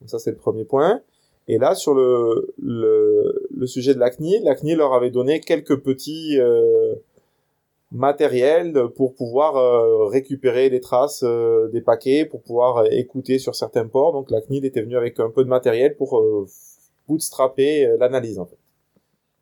Donc 0.00 0.10
ça 0.10 0.18
c'est 0.18 0.30
le 0.30 0.36
premier 0.36 0.64
point. 0.64 1.00
Et 1.48 1.58
là 1.58 1.74
sur 1.74 1.94
le, 1.94 2.54
le, 2.62 3.48
le 3.50 3.66
sujet 3.66 3.94
de 3.94 4.00
la 4.00 4.10
CNIL, 4.10 4.42
la 4.44 4.54
CNIL 4.54 4.78
leur 4.78 4.94
avait 4.94 5.10
donné 5.10 5.40
quelques 5.40 5.80
petits 5.80 6.38
euh, 6.40 6.94
matériel 7.94 8.88
pour 8.96 9.14
pouvoir 9.14 9.56
euh, 9.56 10.06
récupérer 10.06 10.68
les 10.68 10.80
traces 10.80 11.22
euh, 11.22 11.68
des 11.68 11.80
paquets, 11.80 12.24
pour 12.24 12.42
pouvoir 12.42 12.78
euh, 12.78 12.86
écouter 12.90 13.38
sur 13.38 13.54
certains 13.54 13.86
ports. 13.86 14.12
Donc 14.12 14.30
la 14.30 14.40
CNIL 14.40 14.64
était 14.64 14.82
venue 14.82 14.96
avec 14.96 15.18
un 15.20 15.30
peu 15.30 15.44
de 15.44 15.48
matériel 15.48 15.96
pour 15.96 16.20
bootstrapper 17.08 17.96
l'analyse 17.98 18.38
en 18.38 18.46
fait. 18.46 18.58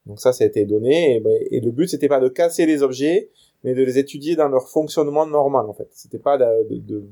Donc 0.06 0.20
ça, 0.20 0.32
ça 0.32 0.44
a 0.44 0.46
été 0.46 0.64
donné 0.66 1.16
et, 1.16 1.20
ben, 1.20 1.32
et 1.50 1.60
le 1.60 1.70
but 1.70 1.88
c'était 1.88 2.08
pas 2.08 2.20
de 2.20 2.28
casser 2.28 2.66
les 2.66 2.82
objets, 2.82 3.30
mais 3.64 3.74
de 3.74 3.82
les 3.82 3.98
étudier 3.98 4.36
dans 4.36 4.48
leur 4.48 4.68
fonctionnement 4.68 5.26
normal 5.26 5.66
en 5.68 5.72
fait. 5.72 5.88
C'était 5.92 6.18
pas 6.18 6.36
de, 6.36 6.76
de, 6.78 7.04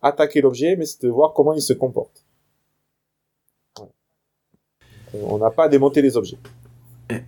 attaquer 0.00 0.42
l'objet, 0.42 0.76
mais 0.76 0.84
c'était 0.84 1.08
de 1.08 1.12
voir 1.12 1.32
comment 1.32 1.54
il 1.54 1.62
se 1.62 1.72
comporte. 1.72 2.24
On 5.22 5.38
n'a 5.38 5.50
pas 5.50 5.68
démonté 5.68 6.02
les 6.02 6.16
objets. 6.16 6.36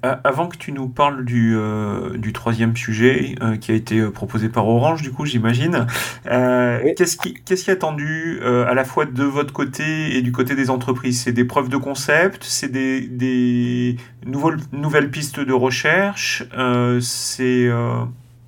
Avant 0.02 0.48
que 0.48 0.56
tu 0.56 0.72
nous 0.72 0.88
parles 0.88 1.26
du, 1.26 1.54
euh, 1.54 2.16
du 2.16 2.32
troisième 2.32 2.74
sujet 2.74 3.34
euh, 3.42 3.58
qui 3.58 3.72
a 3.72 3.74
été 3.74 3.98
euh, 3.98 4.10
proposé 4.10 4.48
par 4.48 4.66
Orange, 4.66 5.02
du 5.02 5.12
coup, 5.12 5.26
j'imagine, 5.26 5.86
qu'est-ce 6.24 7.18
qui, 7.18 7.34
qu'est-ce 7.34 7.64
qui 7.64 7.70
est 7.70 7.74
attendu 7.74 8.40
à 8.42 8.72
la 8.72 8.84
fois 8.84 9.04
de 9.04 9.22
votre 9.22 9.52
côté 9.52 10.16
et 10.16 10.22
du 10.22 10.32
côté 10.32 10.54
des 10.54 10.70
entreprises? 10.70 11.22
C'est 11.22 11.32
des 11.32 11.44
preuves 11.44 11.68
de 11.68 11.76
concept, 11.76 12.42
c'est 12.44 12.72
des, 12.72 13.02
des 13.02 13.96
nouvelles, 14.24 14.60
nouvelles 14.72 15.10
pistes 15.10 15.40
de 15.40 15.52
recherche, 15.52 16.44
c'est, 17.00 17.68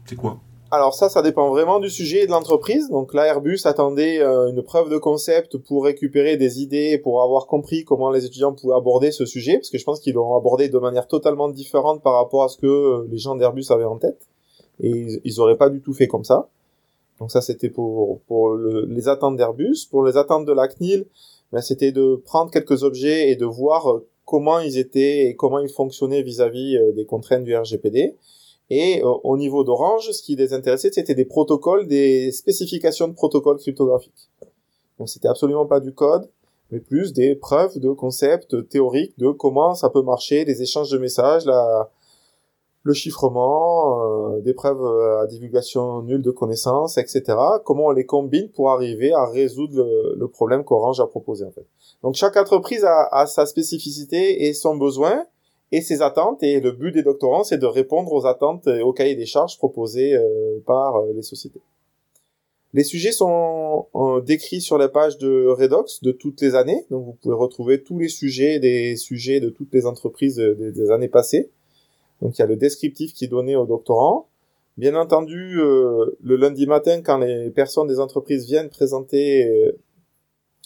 c'est 0.06 0.16
quoi? 0.16 0.40
Alors 0.70 0.94
ça, 0.94 1.08
ça 1.08 1.22
dépend 1.22 1.48
vraiment 1.50 1.80
du 1.80 1.88
sujet 1.88 2.24
et 2.24 2.26
de 2.26 2.30
l'entreprise. 2.30 2.90
Donc 2.90 3.14
là, 3.14 3.26
Airbus 3.26 3.60
attendait 3.64 4.20
euh, 4.20 4.50
une 4.50 4.62
preuve 4.62 4.90
de 4.90 4.98
concept 4.98 5.56
pour 5.56 5.84
récupérer 5.84 6.36
des 6.36 6.60
idées, 6.60 6.98
pour 6.98 7.22
avoir 7.22 7.46
compris 7.46 7.84
comment 7.84 8.10
les 8.10 8.26
étudiants 8.26 8.52
pouvaient 8.52 8.74
aborder 8.74 9.10
ce 9.10 9.24
sujet, 9.24 9.54
parce 9.54 9.70
que 9.70 9.78
je 9.78 9.84
pense 9.84 10.00
qu'ils 10.00 10.14
l'ont 10.14 10.36
abordé 10.36 10.68
de 10.68 10.78
manière 10.78 11.06
totalement 11.06 11.48
différente 11.48 12.02
par 12.02 12.14
rapport 12.14 12.44
à 12.44 12.48
ce 12.48 12.58
que 12.58 12.66
euh, 12.66 13.08
les 13.10 13.18
gens 13.18 13.34
d'Airbus 13.34 13.64
avaient 13.70 13.84
en 13.84 13.96
tête. 13.96 14.28
Et 14.80 14.90
ils, 14.90 15.20
ils 15.24 15.40
auraient 15.40 15.56
pas 15.56 15.70
du 15.70 15.80
tout 15.80 15.94
fait 15.94 16.06
comme 16.06 16.24
ça. 16.24 16.48
Donc 17.18 17.30
ça, 17.30 17.40
c'était 17.40 17.70
pour, 17.70 18.20
pour 18.28 18.54
les 18.54 19.08
attentes 19.08 19.36
d'Airbus. 19.36 19.86
Pour 19.90 20.04
les 20.04 20.16
attentes 20.16 20.44
de 20.44 20.52
la 20.52 20.68
CNIL, 20.68 21.06
ben, 21.50 21.62
c'était 21.62 21.92
de 21.92 22.20
prendre 22.24 22.50
quelques 22.50 22.84
objets 22.84 23.30
et 23.30 23.36
de 23.36 23.46
voir 23.46 23.90
euh, 23.90 24.06
comment 24.26 24.60
ils 24.60 24.76
étaient 24.76 25.26
et 25.26 25.34
comment 25.34 25.60
ils 25.60 25.70
fonctionnaient 25.70 26.22
vis-à-vis 26.22 26.76
-vis 26.76 26.94
des 26.94 27.06
contraintes 27.06 27.44
du 27.44 27.56
RGPD 27.56 28.16
et 28.70 29.02
euh, 29.02 29.06
au 29.24 29.36
niveau 29.36 29.64
d'Orange, 29.64 30.10
ce 30.10 30.22
qui 30.22 30.36
les 30.36 30.52
intéressait, 30.52 30.90
c'était 30.92 31.14
des 31.14 31.24
protocoles, 31.24 31.86
des 31.86 32.30
spécifications 32.32 33.08
de 33.08 33.14
protocoles 33.14 33.58
cryptographiques. 33.58 34.28
Donc 34.98 35.08
c'était 35.08 35.28
absolument 35.28 35.66
pas 35.66 35.80
du 35.80 35.92
code, 35.94 36.28
mais 36.70 36.80
plus 36.80 37.12
des 37.12 37.34
preuves 37.34 37.78
de 37.78 37.90
concepts 37.90 38.68
théoriques 38.68 39.18
de 39.18 39.30
comment 39.30 39.74
ça 39.74 39.88
peut 39.88 40.02
marcher, 40.02 40.44
les 40.44 40.60
échanges 40.60 40.90
de 40.90 40.98
messages, 40.98 41.46
la, 41.46 41.90
le 42.82 42.92
chiffrement, 42.92 44.34
euh, 44.34 44.40
des 44.40 44.52
preuves 44.52 44.84
à 45.22 45.26
divulgation 45.26 46.02
nulle 46.02 46.22
de 46.22 46.30
connaissances, 46.30 46.98
etc. 46.98 47.22
Comment 47.64 47.86
on 47.86 47.92
les 47.92 48.04
combine 48.04 48.50
pour 48.50 48.70
arriver 48.70 49.12
à 49.14 49.24
résoudre 49.26 49.82
le, 50.14 50.28
problème 50.28 50.62
qu'Orange 50.62 51.00
a 51.00 51.06
proposé 51.06 51.46
en 51.46 51.50
fait. 51.50 51.66
Donc 52.02 52.16
chaque 52.16 52.36
entreprise 52.36 52.84
a, 52.84 53.08
a 53.12 53.26
sa 53.26 53.46
spécificité 53.46 54.46
et 54.46 54.52
son 54.52 54.76
besoin 54.76 55.24
et 55.72 55.80
ses 55.80 56.02
attentes. 56.02 56.42
Et 56.42 56.60
le 56.60 56.72
but 56.72 56.92
des 56.92 57.02
doctorants, 57.02 57.44
c'est 57.44 57.58
de 57.58 57.66
répondre 57.66 58.12
aux 58.12 58.26
attentes 58.26 58.66
et 58.66 58.82
aux 58.82 58.92
cahiers 58.92 59.16
des 59.16 59.26
charges 59.26 59.58
proposés 59.58 60.14
euh, 60.14 60.58
par 60.66 60.96
euh, 60.96 61.12
les 61.14 61.22
sociétés. 61.22 61.60
Les 62.74 62.84
sujets 62.84 63.12
sont 63.12 63.86
euh, 63.94 64.20
décrits 64.20 64.60
sur 64.60 64.76
la 64.76 64.88
page 64.88 65.16
de 65.18 65.46
Redox 65.46 66.02
de 66.02 66.12
toutes 66.12 66.40
les 66.42 66.54
années. 66.54 66.84
Donc 66.90 67.04
vous 67.04 67.12
pouvez 67.12 67.34
retrouver 67.34 67.82
tous 67.82 67.98
les 67.98 68.08
sujets 68.08 68.58
des 68.58 68.96
sujets 68.96 69.40
de 69.40 69.48
toutes 69.48 69.72
les 69.72 69.86
entreprises 69.86 70.36
des, 70.36 70.90
années 70.90 71.08
passées. 71.08 71.50
Donc 72.20 72.36
il 72.36 72.40
y 72.40 72.44
a 72.44 72.46
le 72.46 72.56
descriptif 72.56 73.14
qui 73.14 73.24
est 73.24 73.28
donné 73.28 73.56
aux 73.56 73.66
doctorants. 73.66 74.28
Bien 74.76 74.94
entendu, 74.94 75.54
le 75.56 76.36
lundi 76.36 76.66
matin, 76.66 77.00
quand 77.00 77.18
les 77.18 77.50
personnes 77.50 77.88
des 77.88 77.98
entreprises 77.98 78.46
viennent 78.46 78.68
présenter 78.68 79.72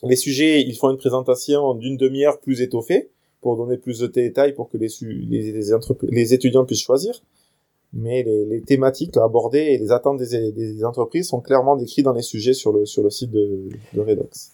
les 0.03 0.17
sujets, 0.17 0.61
ils 0.61 0.77
font 0.77 0.91
une 0.91 0.99
présentation 0.99 1.73
d'une 1.75 1.97
demi-heure 1.97 2.39
plus 2.41 2.61
étoffée 2.61 3.11
pour 3.43 3.57
donner 3.57 3.77
plus 3.77 3.99
de 3.99 4.07
détails 4.07 4.55
pour 4.55 4.71
que 4.71 4.79
les, 4.79 4.89
les, 5.03 5.53
les, 6.11 6.35
étudiants 6.35 6.65
puissent 6.65 6.83
choisir. 6.83 7.21
Mais 7.93 8.23
les, 8.23 8.47
les, 8.47 8.63
thématiques 8.63 9.17
abordées 9.19 9.59
et 9.59 9.79
les 9.79 9.93
attentes 9.93 10.19
des, 10.19 10.53
des, 10.53 10.85
entreprises 10.85 11.29
sont 11.29 11.41
clairement 11.41 11.77
décrites 11.77 12.05
dans 12.07 12.15
les 12.15 12.23
sujets 12.23 12.55
sur 12.55 12.73
le, 12.73 12.87
sur 12.87 13.03
le 13.03 13.11
site 13.11 13.31
de, 13.31 13.69
de 13.93 14.01
Redox. 14.01 14.53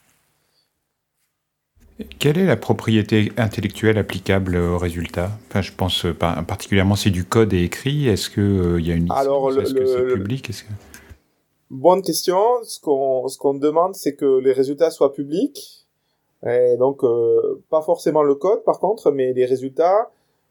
Quelle 2.19 2.39
est 2.39 2.47
la 2.47 2.57
propriété 2.57 3.33
intellectuelle 3.37 3.99
applicable 3.99 4.57
aux 4.57 4.79
résultats 4.79 5.31
enfin, 5.49 5.63
Je 5.63 5.73
pense 5.73 6.07
particulièrement 6.47 6.97
c'est 6.97 7.11
du 7.11 7.25
code 7.25 7.53
et 7.53 7.63
écrit. 7.65 8.09
Est-ce 8.09 8.31
qu'il 8.31 8.43
euh, 8.43 8.81
y 8.81 8.91
a 8.91 8.95
une 8.95 9.05
licence? 9.05 9.57
Est-ce 9.57 9.75
que 9.75 9.87
c'est 9.87 10.15
public? 10.15 10.49
Que... 10.49 10.53
Bonne 11.71 12.03
question. 12.03 12.39
Ce 12.65 12.81
qu'on 12.81 13.29
ce 13.29 13.37
qu'on 13.37 13.55
demande, 13.55 13.95
c'est 13.95 14.15
que 14.15 14.39
les 14.39 14.53
résultats 14.53 14.91
soient 14.91 15.13
publics 15.13 15.78
et 16.47 16.77
donc, 16.77 17.03
euh, 17.05 17.63
pas 17.71 17.83
forcément 17.83 18.23
le 18.23 18.35
code 18.35 18.63
par 18.65 18.79
contre, 18.79 19.11
mais 19.11 19.33
les 19.33 19.45
résultats, 19.45 20.11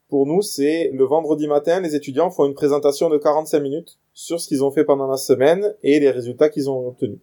pour 0.09 0.25
nous, 0.25 0.41
c'est 0.41 0.89
le 0.93 1.03
vendredi 1.03 1.47
matin, 1.47 1.79
les 1.79 1.95
étudiants 1.95 2.29
font 2.29 2.45
une 2.45 2.53
présentation 2.53 3.09
de 3.09 3.17
45 3.17 3.59
minutes 3.59 3.97
sur 4.13 4.39
ce 4.39 4.47
qu'ils 4.47 4.63
ont 4.63 4.71
fait 4.71 4.83
pendant 4.83 5.07
la 5.07 5.17
semaine 5.17 5.75
et 5.83 5.99
les 5.99 6.11
résultats 6.11 6.49
qu'ils 6.49 6.69
ont 6.69 6.87
obtenus. 6.87 7.19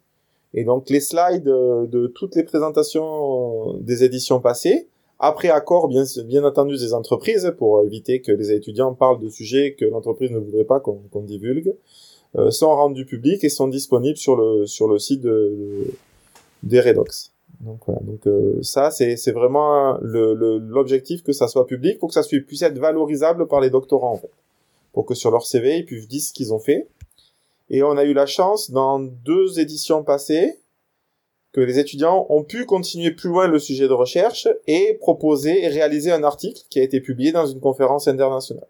Et 0.53 0.65
donc, 0.65 0.89
les 0.89 1.01
slides 1.01 1.45
de 1.45 2.07
toutes 2.15 2.37
les 2.37 2.45
présentations 2.45 3.75
des 3.81 4.05
éditions 4.05 4.41
passées, 4.41 4.89
après 5.19 5.49
accord 5.49 5.89
bien, 5.89 6.05
entendu 6.45 6.77
des 6.77 6.93
entreprises, 6.93 7.53
pour 7.59 7.83
éviter 7.83 8.21
que 8.21 8.33
les 8.33 8.53
étudiants 8.53 8.95
parlent 8.95 9.21
de 9.21 9.29
sujets 9.29 9.75
que 9.75 9.85
l'entreprise 9.85 10.31
ne 10.31 10.39
voudrait 10.39 10.65
pas 10.65 10.81
qu'on 10.81 11.23
divulgue, 11.23 11.75
euh, 12.37 12.51
sont 12.51 12.75
rendus 12.75 13.07
publics 13.07 13.45
et 13.45 13.49
sont 13.49 13.69
disponibles 13.69 14.17
sur 14.17 14.37
le, 14.37 14.67
sur 14.67 14.89
le 14.89 14.99
site 14.99 15.21
de, 15.21 15.87
des 16.63 16.81
Redox. 16.81 17.34
Donc 17.65 17.81
voilà. 17.87 18.01
Donc 18.03 18.27
euh, 18.27 18.63
ça, 18.63 18.91
c'est 18.91 19.33
vraiment 19.33 19.99
l'objectif 20.01 21.23
que 21.23 21.33
ça 21.33 21.49
soit 21.49 21.67
public 21.67 21.99
pour 21.99 22.11
que 22.11 22.15
ça 22.15 22.23
puisse 22.23 22.63
être 22.63 22.79
valorisable 22.79 23.49
par 23.49 23.61
les 23.61 23.71
doctorants 23.71 24.13
en 24.13 24.19
fait, 24.19 24.31
pour 24.93 25.07
que 25.07 25.15
sur 25.15 25.31
leur 25.31 25.47
CV 25.47 25.79
ils 25.79 25.85
puissent 25.85 26.09
dire 26.09 26.23
ce 26.23 26.33
qu'ils 26.33 26.53
ont 26.53 26.59
fait. 26.59 26.89
Et 27.71 27.83
on 27.83 27.97
a 27.97 28.05
eu 28.05 28.13
la 28.13 28.27
chance 28.27 28.71
dans 28.71 28.99
deux 29.01 29.59
éditions 29.59 30.05
passées 30.05 30.61
que 31.53 31.61
les 31.61 31.79
étudiants 31.79 32.27
ont 32.29 32.43
pu 32.43 32.67
continuer 32.67 33.13
plus 33.13 33.29
loin 33.29 33.47
le 33.47 33.61
sujet 33.61 33.87
de 33.87 33.93
recherche 33.93 34.49
et 34.67 34.99
proposer 35.01 35.63
et 35.63 35.69
réaliser 35.69 36.11
un 36.11 36.25
article 36.25 36.63
qui 36.69 36.81
a 36.81 36.83
été 36.83 37.01
publié 37.01 37.31
dans 37.31 37.47
une 37.47 37.61
conférence 37.61 38.09
internationale. 38.09 38.67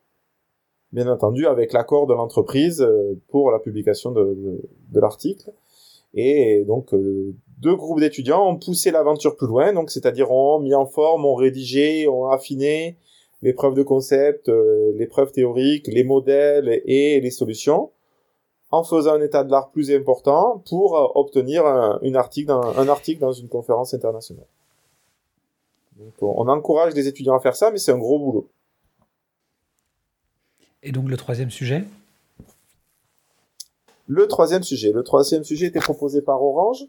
Bien 0.92 1.08
entendu, 1.08 1.46
avec 1.46 1.72
l'accord 1.72 2.06
de 2.06 2.14
l'entreprise 2.14 2.82
euh, 2.82 3.20
pour 3.28 3.50
la 3.50 3.58
publication 3.58 4.12
de, 4.12 4.60
de, 4.92 5.00
l'article. 5.00 5.50
Et 6.14 6.64
donc, 6.66 6.94
euh, 6.94 7.34
deux 7.58 7.74
groupes 7.74 8.00
d'étudiants 8.00 8.48
ont 8.48 8.56
poussé 8.56 8.90
l'aventure 8.90 9.36
plus 9.36 9.46
loin, 9.46 9.72
donc 9.72 9.90
c'est-à-dire 9.90 10.30
ont 10.30 10.60
mis 10.60 10.74
en 10.74 10.86
forme, 10.86 11.24
ont 11.24 11.34
rédigé, 11.34 12.06
ont 12.08 12.28
affiné 12.28 12.96
les 13.42 13.52
preuves 13.52 13.74
de 13.74 13.82
concept, 13.82 14.48
euh, 14.48 14.92
les 14.96 15.06
preuves 15.06 15.32
théoriques, 15.32 15.86
les 15.88 16.04
modèles 16.04 16.82
et 16.86 17.20
les 17.20 17.30
solutions 17.30 17.90
en 18.70 18.82
faisant 18.82 19.14
un 19.14 19.20
état 19.20 19.44
de 19.44 19.50
l'art 19.50 19.70
plus 19.70 19.90
important 19.92 20.62
pour 20.68 20.96
euh, 20.96 21.06
obtenir 21.14 21.64
un, 21.66 22.14
article 22.14 23.20
dans, 23.20 23.32
une 23.32 23.48
conférence 23.48 23.94
internationale. 23.94 24.46
On 26.20 26.48
encourage 26.48 26.94
les 26.94 27.06
étudiants 27.06 27.36
à 27.36 27.40
faire 27.40 27.54
ça, 27.54 27.70
mais 27.70 27.78
c'est 27.78 27.92
un 27.92 27.98
gros 27.98 28.18
boulot. 28.18 28.48
Et 30.82 30.90
donc 30.90 31.08
le 31.08 31.16
troisième 31.16 31.50
sujet? 31.50 31.84
Le 34.06 34.26
troisième 34.26 34.62
sujet. 34.62 34.92
Le 34.92 35.02
troisième 35.02 35.44
sujet 35.44 35.66
était 35.66 35.80
proposé 35.80 36.20
par 36.20 36.42
Orange. 36.42 36.86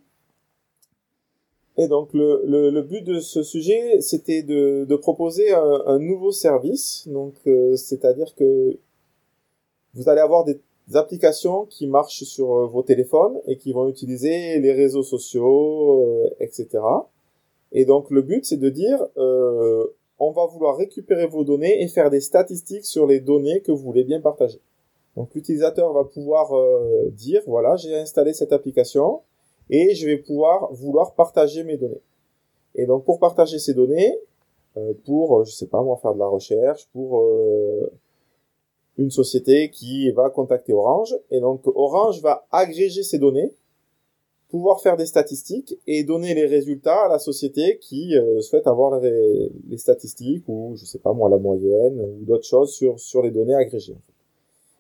Et 1.77 1.87
donc 1.87 2.13
le, 2.13 2.41
le, 2.45 2.81
but 2.81 3.01
de 3.01 3.19
ce 3.19 3.43
sujet, 3.43 3.99
c'était 3.99 4.43
de, 4.43 4.85
de 4.85 4.95
proposer 4.95 5.51
un, 5.51 5.99
nouveau 5.99 6.31
service. 6.31 7.05
Donc 7.07 7.33
euh, 7.47 7.75
c'est-à-dire 7.75 8.33
que 8.35 8.77
vous 9.93 10.07
allez 10.07 10.21
avoir 10.21 10.45
des 10.45 10.59
applications 10.93 11.65
qui 11.65 11.87
marchent 11.87 12.23
sur 12.23 12.53
euh, 12.53 12.65
vos 12.65 12.81
téléphones 12.81 13.41
et 13.45 13.57
qui 13.57 13.73
vont 13.73 13.89
utiliser 13.89 14.59
les 14.59 14.71
réseaux 14.71 15.03
sociaux, 15.03 16.01
euh, 16.01 16.29
etc. 16.39 16.81
Et 17.73 17.83
donc 17.83 18.09
le 18.09 18.21
but 18.21 18.45
c'est 18.45 18.57
de 18.57 18.69
dire 18.69 19.05
on 20.17 20.31
va 20.31 20.45
vouloir 20.45 20.77
récupérer 20.77 21.27
vos 21.27 21.43
données 21.43 21.83
et 21.83 21.89
faire 21.89 22.09
des 22.09 22.21
statistiques 22.21 22.85
sur 22.85 23.05
les 23.05 23.19
données 23.19 23.59
que 23.59 23.73
vous 23.73 23.83
voulez 23.83 24.05
bien 24.05 24.21
partager. 24.21 24.61
Donc 25.15 25.33
l'utilisateur 25.33 25.93
va 25.93 26.03
pouvoir 26.03 26.53
euh, 26.53 27.09
dire 27.11 27.41
voilà 27.47 27.75
j'ai 27.75 27.95
installé 27.95 28.33
cette 28.33 28.51
application 28.51 29.21
et 29.69 29.95
je 29.95 30.05
vais 30.05 30.17
pouvoir 30.17 30.71
vouloir 30.73 31.13
partager 31.13 31.63
mes 31.63 31.77
données. 31.77 32.01
Et 32.75 32.85
donc 32.85 33.05
pour 33.05 33.19
partager 33.19 33.57
ces 33.59 33.73
données, 33.73 34.19
pour 35.05 35.45
je 35.45 35.51
sais 35.51 35.67
pas 35.67 35.81
moi 35.81 35.95
faire 35.95 36.13
de 36.13 36.19
la 36.19 36.27
recherche, 36.27 36.87
pour 36.91 37.23
une 38.97 39.11
société 39.11 39.69
qui 39.71 40.11
va 40.11 40.29
contacter 40.29 40.73
Orange 40.73 41.15
et 41.31 41.39
donc 41.39 41.61
Orange 41.67 42.21
va 42.21 42.45
agréger 42.51 43.03
ces 43.03 43.19
données, 43.19 43.51
pouvoir 44.49 44.81
faire 44.81 44.95
des 44.95 45.05
statistiques 45.05 45.77
et 45.85 46.03
donner 46.03 46.33
les 46.33 46.45
résultats 46.45 47.05
à 47.05 47.09
la 47.09 47.19
société 47.19 47.77
qui 47.79 48.15
euh, 48.15 48.39
souhaite 48.41 48.67
avoir 48.67 48.99
les, 48.99 49.51
statistiques 49.77 50.45
ou 50.47 50.75
je 50.77 50.85
sais 50.85 50.99
pas 50.99 51.13
moi 51.13 51.29
la 51.29 51.37
moyenne 51.37 51.99
ou 51.99 52.23
d'autres 52.25 52.45
choses 52.45 52.71
sur 52.73 52.99
sur 52.99 53.21
les 53.21 53.31
données 53.31 53.55
agrégées. 53.55 53.97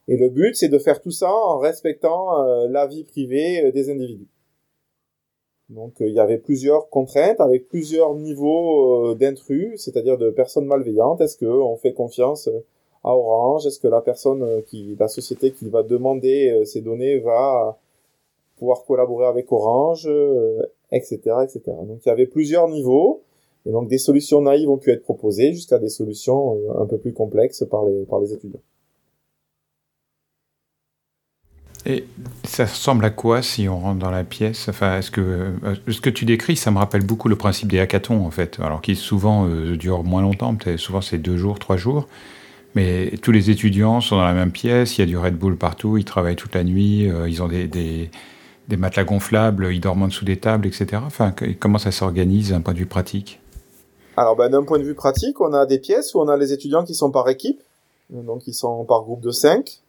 Et 0.07 0.17
le 0.17 0.29
but 0.29 0.55
c'est 0.55 0.69
de 0.69 0.77
faire 0.77 1.01
tout 1.01 1.11
ça 1.11 1.31
en 1.33 1.57
respectant 1.57 2.39
euh, 2.39 2.67
la 2.67 2.87
vie 2.87 3.03
privée 3.03 3.65
euh, 3.65 3.71
des 3.71 3.89
individus. 3.89 4.27
Donc 5.69 5.95
il 5.99 6.13
y 6.13 6.19
avait 6.19 6.37
plusieurs 6.37 6.89
contraintes 6.89 7.41
avec 7.41 7.67
plusieurs 7.67 8.13
niveaux 8.15 9.15
d'intrus, 9.15 9.81
c'est-à-dire 9.81 10.17
de 10.17 10.29
personnes 10.29 10.65
malveillantes. 10.65 11.21
Est-ce 11.21 11.37
que 11.37 11.45
on 11.45 11.75
fait 11.75 11.93
confiance 11.93 12.49
à 13.05 13.15
Orange? 13.15 13.65
Est-ce 13.67 13.79
que 13.79 13.87
la 13.87 14.01
personne 14.01 14.43
euh, 14.43 14.61
qui, 14.61 14.95
la 14.99 15.07
société 15.07 15.51
qui 15.51 15.69
va 15.69 15.83
demander 15.83 16.49
euh, 16.49 16.65
ces 16.65 16.81
données 16.81 17.19
va 17.19 17.77
pouvoir 18.57 18.83
collaborer 18.85 19.27
avec 19.27 19.51
Orange, 19.51 20.09
etc., 20.91 21.21
euh, 21.27 21.41
etc. 21.43 21.61
Donc 21.83 21.99
il 22.05 22.09
y 22.09 22.11
avait 22.11 22.25
plusieurs 22.25 22.67
niveaux. 22.67 23.21
Et 23.65 23.71
donc 23.71 23.87
des 23.87 23.97
solutions 23.97 24.41
naïves 24.41 24.69
ont 24.69 24.77
pu 24.77 24.91
être 24.91 25.03
proposées 25.03 25.53
jusqu'à 25.53 25.79
des 25.79 25.89
solutions 25.89 26.57
un 26.77 26.85
peu 26.85 26.97
plus 26.97 27.13
complexes 27.13 27.65
par 27.69 27.85
les, 27.85 28.05
par 28.05 28.19
les 28.19 28.31
étudiants. 28.31 28.61
Et 31.85 32.05
ça 32.43 32.65
ressemble 32.65 33.05
à 33.05 33.11
quoi 33.11 33.41
si 33.41 33.69
on 33.69 33.79
rentre 33.79 33.99
dans 33.99 34.09
la 34.09 34.23
pièce? 34.23 34.69
Enfin, 34.69 34.97
est-ce 34.97 35.11
que 35.11 35.53
ce 35.87 36.01
que 36.01 36.09
tu 36.09 36.25
décris, 36.25 36.55
ça 36.55 36.71
me 36.71 36.79
rappelle 36.79 37.05
beaucoup 37.05 37.29
le 37.29 37.35
principe 37.35 37.71
des 37.71 37.79
hackathons 37.79 38.25
en 38.25 38.31
fait, 38.31 38.59
alors 38.59 38.81
qui 38.81 38.95
souvent 38.95 39.47
durent 39.47 40.03
moins 40.03 40.23
longtemps, 40.23 40.55
peut-être 40.55 40.79
souvent 40.79 41.01
c'est 41.01 41.19
deux 41.19 41.37
jours, 41.37 41.59
trois 41.59 41.77
jours. 41.77 42.07
Mais 42.75 43.13
tous 43.21 43.31
les 43.31 43.49
étudiants 43.49 44.01
sont 44.01 44.17
dans 44.17 44.25
la 44.25 44.33
même 44.33 44.51
pièce, 44.51 44.97
il 44.97 45.01
y 45.01 45.03
a 45.03 45.07
du 45.07 45.17
Red 45.17 45.37
Bull 45.37 45.55
partout, 45.55 45.97
ils 45.97 46.03
travaillent 46.03 46.35
toute 46.35 46.53
la 46.53 46.65
nuit, 46.65 47.09
euh, 47.09 47.27
ils 47.29 47.41
ont 47.41 47.47
des, 47.47 47.67
des, 47.67 48.09
matelas 48.77 49.05
gonflables, 49.05 49.69
ils 49.71 49.79
dorment 49.79 50.03
en 50.03 50.07
dessous 50.09 50.25
des 50.25 50.35
tables, 50.35 50.67
etc. 50.67 51.01
Enfin, 51.05 51.33
comment 51.59 51.77
ça 51.77 51.91
s'organise 51.91 52.49
d'un 52.49 52.59
point 52.59 52.73
de 52.73 52.79
vue 52.79 52.85
pratique? 52.85 53.39
Alors, 54.17 54.35
ben, 54.35 54.49
d'un 54.49 54.63
point 54.63 54.77
de 54.77 54.83
vue 54.83 54.93
pratique, 54.93 55.39
on 55.39 55.53
a 55.53 55.65
des 55.65 55.79
pièces 55.79 56.13
où 56.13 56.19
on 56.19 56.27
a 56.27 56.35
les 56.35 56.51
étudiants 56.51 56.83
qui 56.83 56.95
sont 56.95 57.11
par 57.11 57.29
équipe, 57.29 57.61
donc 58.09 58.45
ils 58.45 58.53
sont 58.53 58.83
par 58.83 59.03
groupe 59.03 59.21
de 59.21 59.31
5. 59.31 59.79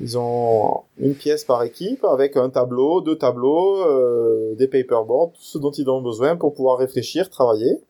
Ils 0.00 0.18
ont 0.18 0.82
une 0.98 1.14
pièce 1.14 1.44
par 1.44 1.62
équipe 1.62 2.04
avec 2.04 2.36
un 2.36 2.50
tableau, 2.50 3.00
deux 3.00 3.16
tableaux, 3.16 3.80
euh, 3.86 4.54
des 4.54 4.66
paperboards, 4.66 5.32
tout 5.32 5.42
ce 5.42 5.58
dont 5.58 5.70
ils 5.70 5.88
ont 5.88 6.02
besoin 6.02 6.36
pour 6.36 6.54
pouvoir 6.54 6.78
réfléchir, 6.78 7.30
travailler. 7.30 7.80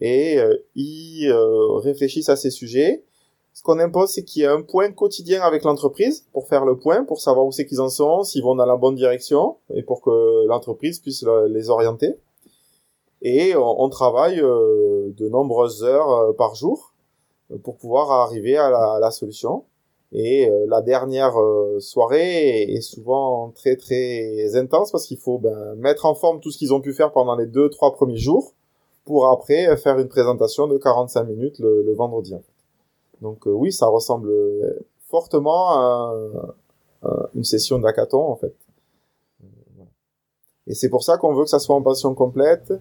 Et 0.00 0.38
euh, 0.38 0.56
ils 0.74 1.28
euh, 1.28 1.76
réfléchissent 1.78 2.28
à 2.28 2.36
ces 2.36 2.50
sujets 2.50 3.04
ce 3.52 3.62
qu'on 3.62 3.78
impose, 3.78 4.10
c'est 4.10 4.24
qu'il 4.24 4.42
y 4.42 4.44
ait 4.44 4.48
un 4.48 4.62
point 4.62 4.90
quotidien 4.92 5.42
avec 5.42 5.64
l'entreprise 5.64 6.24
pour 6.32 6.46
faire 6.46 6.64
le 6.64 6.76
point, 6.76 7.04
pour 7.04 7.20
savoir 7.20 7.46
où 7.46 7.52
c'est 7.52 7.66
qu'ils 7.66 7.80
en 7.80 7.88
sont, 7.88 8.22
s'ils 8.22 8.42
vont 8.42 8.54
dans 8.54 8.64
la 8.64 8.76
bonne 8.76 8.94
direction, 8.94 9.56
et 9.74 9.82
pour 9.82 10.00
que 10.00 10.46
l'entreprise 10.46 11.00
puisse 11.00 11.24
les 11.48 11.68
orienter. 11.68 12.14
Et 13.22 13.54
on, 13.56 13.88
travaille 13.90 14.40
euh, 14.40 15.12
de 15.14 15.28
nombreuses 15.28 15.84
heures 15.84 16.10
euh, 16.10 16.32
par 16.32 16.54
jour 16.54 16.94
pour 17.62 17.76
pouvoir 17.76 18.10
arriver 18.12 18.56
à 18.56 18.98
la, 18.98 19.10
solution. 19.10 19.64
Et 20.12 20.50
la 20.66 20.82
dernière 20.82 21.36
soirée 21.78 22.62
est 22.62 22.80
souvent 22.80 23.50
très 23.54 23.76
très 23.76 24.56
intense 24.56 24.90
parce 24.90 25.06
qu'il 25.06 25.18
faut 25.18 25.38
ben, 25.38 25.76
mettre 25.76 26.04
en 26.04 26.16
forme 26.16 26.40
tout 26.40 26.50
ce 26.50 26.58
qu'ils 26.58 26.74
ont 26.74 26.80
pu 26.80 26.92
faire 26.92 27.12
pendant 27.12 27.36
les 27.36 27.46
deux 27.46 27.70
trois 27.70 27.92
premiers 27.92 28.16
jours 28.16 28.54
pour 29.04 29.28
après 29.28 29.76
faire 29.76 29.98
une 30.00 30.08
présentation 30.08 30.66
de 30.66 30.78
45 30.78 31.24
minutes 31.24 31.60
le, 31.60 31.82
le 31.82 31.94
vendredi. 31.94 32.34
Donc 33.20 33.46
euh, 33.46 33.50
oui, 33.50 33.72
ça 33.72 33.86
ressemble 33.86 34.30
euh, 34.30 34.86
fortement 35.08 35.70
à, 35.70 36.14
une 37.34 37.44
session 37.44 37.78
d'hackathon 37.78 38.20
en 38.20 38.36
fait. 38.36 38.54
Et 40.66 40.74
c'est 40.74 40.90
pour 40.90 41.02
ça 41.02 41.16
qu'on 41.16 41.34
veut 41.34 41.44
que 41.44 41.50
ça 41.50 41.58
soit 41.58 41.74
en 41.74 41.82
passion 41.82 42.14
complète, 42.14 42.72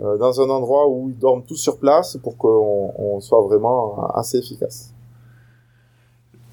euh, 0.00 0.16
dans 0.16 0.40
un 0.40 0.48
endroit 0.48 0.88
où 0.88 1.10
ils 1.10 1.18
dorment 1.18 1.44
tous 1.44 1.56
sur 1.56 1.78
place 1.78 2.16
pour 2.22 2.36
qu'on 2.38 3.20
soit 3.20 3.42
vraiment 3.42 4.08
assez 4.14 4.38
efficace. 4.38 4.94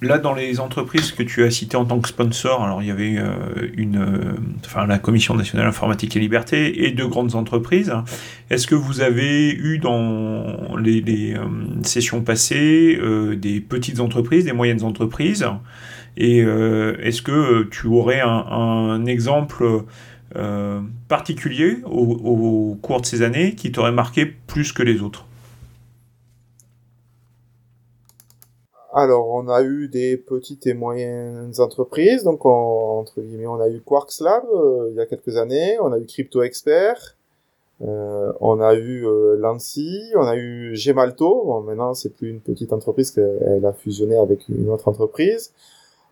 Là, 0.01 0.17
dans 0.17 0.33
les 0.33 0.59
entreprises 0.59 1.13
que 1.13 1.23
tu 1.23 1.43
as 1.45 1.51
citées 1.51 1.77
en 1.77 1.85
tant 1.85 1.99
que 1.99 2.09
sponsor, 2.09 2.61
alors 2.61 2.81
il 2.81 2.89
y 2.89 2.91
avait 2.91 3.17
euh, 3.17 3.29
euh, 3.79 4.85
la 4.87 4.99
Commission 4.99 5.35
nationale 5.35 5.67
informatique 5.67 6.17
et 6.17 6.19
liberté 6.19 6.85
et 6.85 6.91
deux 6.91 7.07
grandes 7.07 7.35
entreprises. 7.35 7.93
Est-ce 8.49 8.67
que 8.67 8.75
vous 8.75 8.99
avez 8.99 9.51
eu 9.51 9.77
dans 9.77 10.75
les, 10.75 11.33
euh, 11.33 11.45
sessions 11.83 12.21
passées 12.21 12.99
des 13.37 13.61
petites 13.61 14.01
entreprises, 14.01 14.43
des 14.43 14.53
moyennes 14.53 14.83
entreprises? 14.83 15.45
Et 16.17 16.39
est-ce 16.39 17.21
que 17.21 17.63
tu 17.63 17.87
aurais 17.87 18.21
un, 18.21 19.05
exemple 19.05 19.83
particulier 21.07 21.77
au 21.85 22.77
cours 22.81 23.01
de 23.01 23.05
ces 23.05 23.21
années 23.21 23.55
qui 23.55 23.71
t'aurait 23.71 23.91
marqué 23.91 24.25
plus 24.25 24.71
que 24.73 24.83
les 24.83 25.01
autres? 25.01 25.25
Alors, 28.97 29.27
on 29.27 29.49
a 29.49 29.61
eu 29.61 29.89
des 29.89 30.15
petites 30.15 30.65
et 30.67 30.73
moyennes 30.73 31.51
entreprises. 31.57 32.23
Donc, 32.23 32.45
entre 32.45 33.19
guillemets, 33.19 33.45
on 33.45 33.59
a 33.59 33.67
eu 33.67 33.81
Quarks 33.81 34.21
Lab 34.21 34.45
euh, 34.45 34.87
il 34.89 34.95
y 34.95 35.01
a 35.01 35.05
quelques 35.05 35.35
années. 35.35 35.77
On 35.81 35.91
a 35.91 35.99
eu 35.99 36.05
Crypto 36.05 36.41
Expert. 36.43 37.17
Euh, 37.81 38.31
on 38.39 38.61
a 38.61 38.73
eu 38.73 39.05
euh, 39.05 39.35
Lancy. 39.35 40.13
On 40.15 40.25
a 40.25 40.37
eu 40.37 40.77
Gemalto. 40.77 41.43
Bon, 41.43 41.59
maintenant, 41.59 41.93
c'est 41.93 42.07
plus 42.07 42.29
une 42.29 42.39
petite 42.39 42.71
entreprise 42.71 43.11
qu'elle 43.11 43.65
a 43.65 43.73
fusionné 43.73 44.17
avec 44.17 44.47
une 44.47 44.69
autre 44.69 44.87
entreprise. 44.87 45.51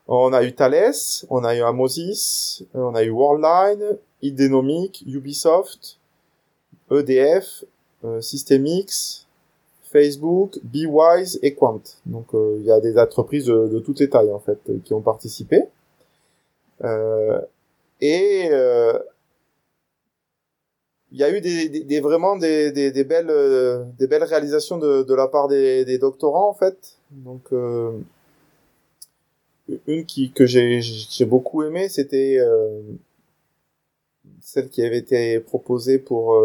On 0.10 0.34
a 0.34 0.44
eu 0.44 0.54
Thales. 0.54 1.24
On 1.30 1.46
a 1.46 1.56
eu 1.56 1.62
Amosis. 1.62 2.66
On 2.74 2.96
a 2.96 3.04
eu 3.04 3.12
Worldline, 3.12 3.98
Idenomic, 4.22 5.06
Ubisoft, 5.08 6.00
EDF, 6.92 7.64
Systemix, 8.20 9.23
Facebook, 9.94 10.60
BeWise 10.64 11.40
et 11.44 11.54
Quant. 11.54 11.84
Donc 12.08 12.34
euh, 12.34 12.58
il 12.60 12.66
y 12.66 12.72
a 12.72 12.82
des 12.82 12.98
entreprises 12.98 13.46
de, 13.46 13.80
toutes 13.80 14.00
les 14.00 14.10
tailles 14.10 14.32
en 14.32 14.40
fait 14.40 14.58
qui 14.84 14.94
ont 14.94 15.02
participé. 15.02 15.62
Euh, 16.84 17.40
et 18.02 18.50
euh, 18.52 18.98
il 21.12 21.20
y 21.20 21.24
a 21.24 21.30
eu 21.30 21.40
des, 21.42 22.00
vraiment 22.00 22.36
des, 22.36 22.72
belles 23.04 23.32
des 24.00 24.08
belles 24.08 24.24
réalisations 24.24 24.80
de, 24.80 25.14
la 25.14 25.28
part 25.28 25.48
des, 25.48 25.98
doctorants 26.00 26.50
en 26.50 26.56
fait. 26.56 26.98
Donc 27.12 27.52
une 29.88 30.06
qui 30.06 30.32
que 30.32 30.46
j'ai 30.48 30.82
j'ai 30.82 31.26
beaucoup 31.26 31.64
aimé 31.64 31.88
c'était 31.88 32.40
celle 34.42 34.70
qui 34.70 34.84
avait 34.84 34.98
été 34.98 35.40
proposée 35.40 36.00
pour 36.00 36.42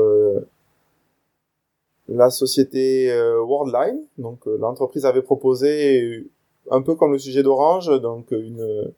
la 2.08 2.30
société 2.30 3.12
Worldline. 3.46 4.00
Donc 4.18 4.46
l'entreprise 4.46 5.04
avait 5.04 5.22
proposé 5.22 6.30
un 6.70 6.82
peu 6.82 6.94
comme 6.94 7.12
le 7.12 7.18
sujet 7.18 7.42
d'Orange, 7.42 7.90
donc 8.00 8.30
une 8.30 8.92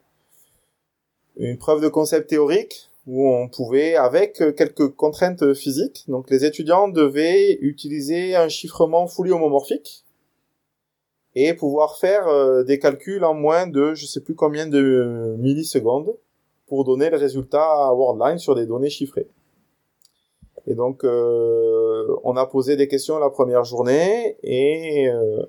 une 1.37 1.57
preuve 1.57 1.81
de 1.81 1.87
concept 1.87 2.29
théorique 2.29 2.89
où 3.07 3.27
on 3.27 3.47
pouvait, 3.49 3.95
avec 3.95 4.43
quelques 4.55 4.89
contraintes 4.89 5.53
physiques, 5.53 6.05
donc 6.07 6.29
les 6.29 6.45
étudiants 6.45 6.87
devaient 6.87 7.57
utiliser 7.61 8.35
un 8.35 8.47
chiffrement 8.47 9.07
fully 9.07 9.31
homomorphique 9.31 10.05
et 11.35 11.53
pouvoir 11.53 11.97
faire 11.97 12.27
euh, 12.27 12.63
des 12.63 12.77
calculs 12.77 13.23
en 13.23 13.33
moins 13.33 13.67
de 13.67 13.93
je 13.95 14.05
sais 14.05 14.21
plus 14.21 14.35
combien 14.35 14.67
de 14.67 15.35
millisecondes 15.39 16.13
pour 16.67 16.83
donner 16.83 17.09
le 17.09 17.17
résultat 17.17 17.63
à 17.63 17.93
Worldline 17.93 18.37
sur 18.37 18.55
des 18.55 18.65
données 18.65 18.89
chiffrées. 18.89 19.27
Et 20.67 20.75
donc 20.75 21.03
euh, 21.03 22.07
on 22.23 22.35
a 22.37 22.45
posé 22.45 22.75
des 22.75 22.87
questions 22.87 23.17
la 23.19 23.29
première 23.29 23.63
journée 23.63 24.37
et 24.43 25.09
euh, 25.09 25.43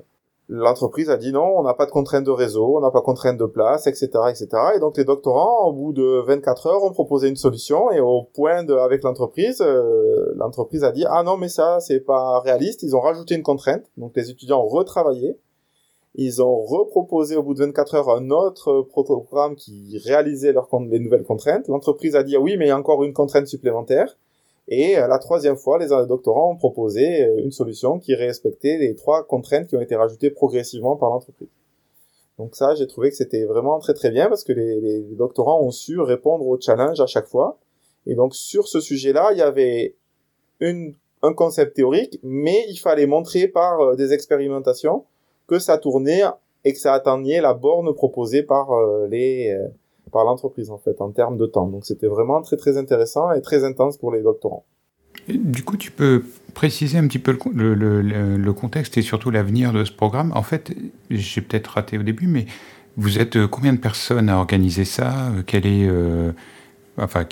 l'entreprise 0.48 1.10
a 1.10 1.16
dit 1.16 1.32
non, 1.32 1.58
on 1.58 1.62
n'a 1.62 1.74
pas 1.74 1.86
de 1.86 1.90
contrainte 1.90 2.24
de 2.24 2.30
réseau, 2.30 2.76
on 2.76 2.80
n'a 2.80 2.90
pas 2.90 3.00
de 3.00 3.04
contrainte 3.04 3.38
de 3.38 3.44
place, 3.44 3.86
etc., 3.86 4.08
etc. 4.28 4.48
Et 4.76 4.80
donc 4.80 4.96
les 4.96 5.04
doctorants, 5.04 5.68
au 5.68 5.72
bout 5.72 5.92
de 5.92 6.22
24 6.26 6.66
heures, 6.66 6.84
ont 6.84 6.92
proposé 6.92 7.28
une 7.28 7.36
solution 7.36 7.90
et 7.90 8.00
au 8.00 8.22
point 8.22 8.64
de, 8.64 8.74
avec 8.74 9.02
l'entreprise, 9.02 9.60
euh, 9.60 10.32
l'entreprise 10.36 10.84
a 10.84 10.92
dit 10.92 11.04
ah 11.08 11.22
non 11.22 11.36
mais 11.36 11.48
ça 11.48 11.80
c'est 11.80 12.00
pas 12.00 12.40
réaliste. 12.40 12.82
Ils 12.82 12.96
ont 12.96 13.00
rajouté 13.00 13.34
une 13.34 13.42
contrainte, 13.42 13.84
donc 13.96 14.12
les 14.16 14.30
étudiants 14.30 14.62
ont 14.62 14.68
retravaillé. 14.68 15.38
Ils 16.14 16.42
ont 16.42 16.62
reproposé 16.62 17.36
au 17.36 17.42
bout 17.42 17.54
de 17.54 17.60
24 17.60 17.94
heures 17.94 18.10
un 18.10 18.30
autre 18.30 18.82
programme 18.82 19.56
qui 19.56 19.98
réalisait 20.04 20.52
leurs 20.52 20.68
les 20.90 20.98
nouvelles 20.98 21.24
contraintes. 21.24 21.68
L'entreprise 21.68 22.16
a 22.16 22.22
dit 22.22 22.36
ah 22.36 22.40
oui 22.40 22.56
mais 22.58 22.66
il 22.66 22.68
y 22.68 22.72
a 22.72 22.78
encore 22.78 23.04
une 23.04 23.14
contrainte 23.14 23.46
supplémentaire. 23.46 24.16
Et 24.68 24.96
euh, 24.96 25.06
la 25.08 25.18
troisième 25.18 25.56
fois, 25.56 25.78
les 25.78 25.88
doctorants 26.06 26.52
ont 26.52 26.56
proposé 26.56 27.24
euh, 27.24 27.42
une 27.42 27.50
solution 27.50 27.98
qui 27.98 28.14
respectait 28.14 28.78
les 28.78 28.94
trois 28.94 29.24
contraintes 29.24 29.66
qui 29.66 29.76
ont 29.76 29.80
été 29.80 29.96
rajoutées 29.96 30.30
progressivement 30.30 30.96
par 30.96 31.10
l'entreprise. 31.10 31.48
Donc 32.38 32.56
ça, 32.56 32.74
j'ai 32.74 32.86
trouvé 32.86 33.10
que 33.10 33.16
c'était 33.16 33.44
vraiment 33.44 33.78
très 33.78 33.94
très 33.94 34.10
bien 34.10 34.28
parce 34.28 34.44
que 34.44 34.52
les, 34.52 34.80
les, 34.80 35.00
doctorants 35.16 35.60
ont 35.60 35.70
su 35.70 36.00
répondre 36.00 36.46
au 36.46 36.58
challenge 36.60 37.00
à 37.00 37.06
chaque 37.06 37.26
fois. 37.26 37.58
Et 38.06 38.14
donc 38.14 38.34
sur 38.34 38.68
ce 38.68 38.80
sujet-là, 38.80 39.30
il 39.32 39.38
y 39.38 39.42
avait 39.42 39.96
une, 40.60 40.94
un 41.22 41.34
concept 41.34 41.76
théorique, 41.76 42.18
mais 42.22 42.64
il 42.68 42.76
fallait 42.76 43.06
montrer 43.06 43.48
par 43.48 43.80
euh, 43.80 43.96
des 43.96 44.12
expérimentations 44.12 45.04
que 45.46 45.58
ça 45.58 45.76
tournait 45.76 46.22
et 46.64 46.72
que 46.72 46.78
ça 46.78 46.94
atteignait 46.94 47.40
la 47.40 47.52
borne 47.52 47.92
proposée 47.94 48.44
par 48.44 48.68
les 49.08 49.52
par 50.12 50.24
l'entreprise 50.24 50.70
en 50.70 50.78
fait 50.78 51.00
en 51.00 51.10
termes 51.10 51.36
de 51.36 51.46
temps. 51.46 51.66
Donc 51.66 51.84
c'était 51.84 52.06
vraiment 52.06 52.40
très 52.42 52.56
très 52.56 52.76
intéressant 52.76 53.32
et 53.32 53.40
très 53.40 53.64
intense 53.64 53.96
pour 53.96 54.12
les 54.12 54.22
doctorants. 54.22 54.64
du 55.28 55.64
coup, 55.64 55.76
tu 55.76 55.90
peux 55.90 56.22
préciser 56.54 56.98
un 56.98 57.06
petit 57.06 57.18
peu 57.18 57.36
le, 57.54 58.52
contexte 58.52 58.96
et 58.98 59.02
surtout 59.02 59.30
l'avenir 59.30 59.72
de 59.72 59.84
ce 59.84 59.92
programme. 59.92 60.32
En 60.34 60.42
fait, 60.42 60.72
j'ai 61.10 61.40
peut-être 61.40 61.68
raté 61.68 61.98
au 61.98 62.02
début, 62.02 62.26
mais 62.26 62.46
vous 62.96 63.18
êtes 63.18 63.36
euh, 63.36 63.48
combien 63.48 63.72
de 63.72 63.78
personnes 63.78 64.28
à 64.28 64.36
organiser 64.36 64.84
ça? 64.84 65.28
Euh, 65.28 65.42
Quelle 65.46 65.66
est, 65.66 65.88
euh, 65.88 66.32
enfin, 66.98 67.24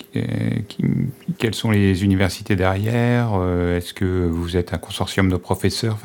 quelles 1.39 1.55
sont 1.55 1.71
les 1.71 2.03
universités 2.03 2.57
derrière? 2.57 3.33
Est-ce 3.77 3.93
que 3.93 4.27
vous 4.27 4.57
êtes 4.57 4.73
un 4.73 4.79
consortium 4.79 5.29
de 5.29 5.37
professeurs? 5.37 5.99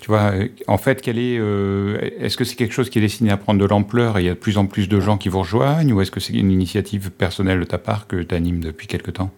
Tu 0.00 0.08
vois, 0.08 0.32
euh, 0.32 0.48
en 0.68 0.78
fait, 0.78 1.02
quel 1.02 1.18
est, 1.18 1.38
euh, 1.38 1.98
est-ce 2.20 2.36
que 2.36 2.44
c'est 2.44 2.54
quelque 2.54 2.72
chose 2.72 2.88
qui 2.88 2.98
est 2.98 3.02
destiné 3.02 3.30
à 3.30 3.36
prendre 3.36 3.60
de 3.60 3.66
l'ampleur 3.66 4.16
et 4.18 4.22
il 4.22 4.26
y 4.26 4.30
a 4.30 4.34
de 4.34 4.38
plus 4.38 4.56
en 4.56 4.66
plus 4.66 4.88
de 4.88 5.00
gens 5.00 5.18
qui 5.18 5.28
vous 5.28 5.40
rejoignent, 5.40 5.92
ou 5.92 6.00
est-ce 6.00 6.12
que 6.12 6.20
c'est 6.20 6.34
une 6.34 6.52
initiative 6.52 7.10
personnelle 7.10 7.58
de 7.58 7.64
ta 7.64 7.78
part 7.78 8.06
que 8.06 8.22
tu 8.22 8.34
animes 8.34 8.62
depuis 8.62 8.86
quelque 8.86 9.10
temps? 9.10 9.30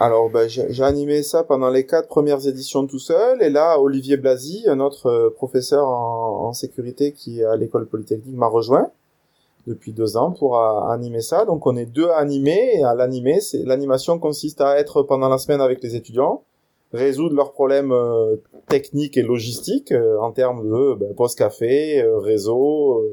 Alors, 0.00 0.30
ben, 0.30 0.48
j'ai 0.48 0.82
animé 0.82 1.22
ça 1.22 1.42
pendant 1.42 1.70
les 1.70 1.84
quatre 1.84 2.08
premières 2.08 2.46
éditions 2.46 2.86
tout 2.86 3.00
seul, 3.00 3.42
et 3.42 3.50
là, 3.50 3.78
Olivier 3.78 4.16
Blasi, 4.16 4.64
un 4.68 4.80
autre 4.80 5.06
euh, 5.06 5.30
professeur 5.30 5.86
en, 5.86 6.52
sécurité 6.54 7.12
qui 7.12 7.40
est 7.40 7.44
à 7.44 7.56
l'école 7.56 7.86
polytechnique, 7.86 8.34
m'a 8.34 8.46
rejoint 8.46 8.90
depuis 9.66 9.92
deux 9.92 10.16
ans 10.16 10.30
pour 10.30 10.58
animer 10.58 11.20
ça. 11.20 11.44
Donc, 11.44 11.66
on 11.66 11.76
est 11.76 11.84
deux 11.84 12.08
à 12.08 12.16
animer, 12.16 12.70
et 12.78 12.84
à 12.84 12.94
l'animer, 12.94 13.40
c'est 13.40 13.64
l'animation 13.64 14.18
consiste 14.18 14.62
à 14.62 14.78
être 14.78 15.02
pendant 15.02 15.28
la 15.28 15.36
semaine 15.36 15.60
avec 15.60 15.82
les 15.82 15.94
étudiants, 15.94 16.42
résoudre 16.92 17.34
leurs 17.34 17.52
problèmes 17.52 17.92
euh, 17.92 18.36
techniques 18.68 19.16
et 19.16 19.22
logistiques 19.22 19.92
euh, 19.92 20.18
en 20.20 20.32
termes 20.32 20.68
de 20.68 20.94
ben, 20.94 21.14
post 21.14 21.38
café, 21.38 22.02
euh, 22.02 22.18
réseau, 22.18 23.04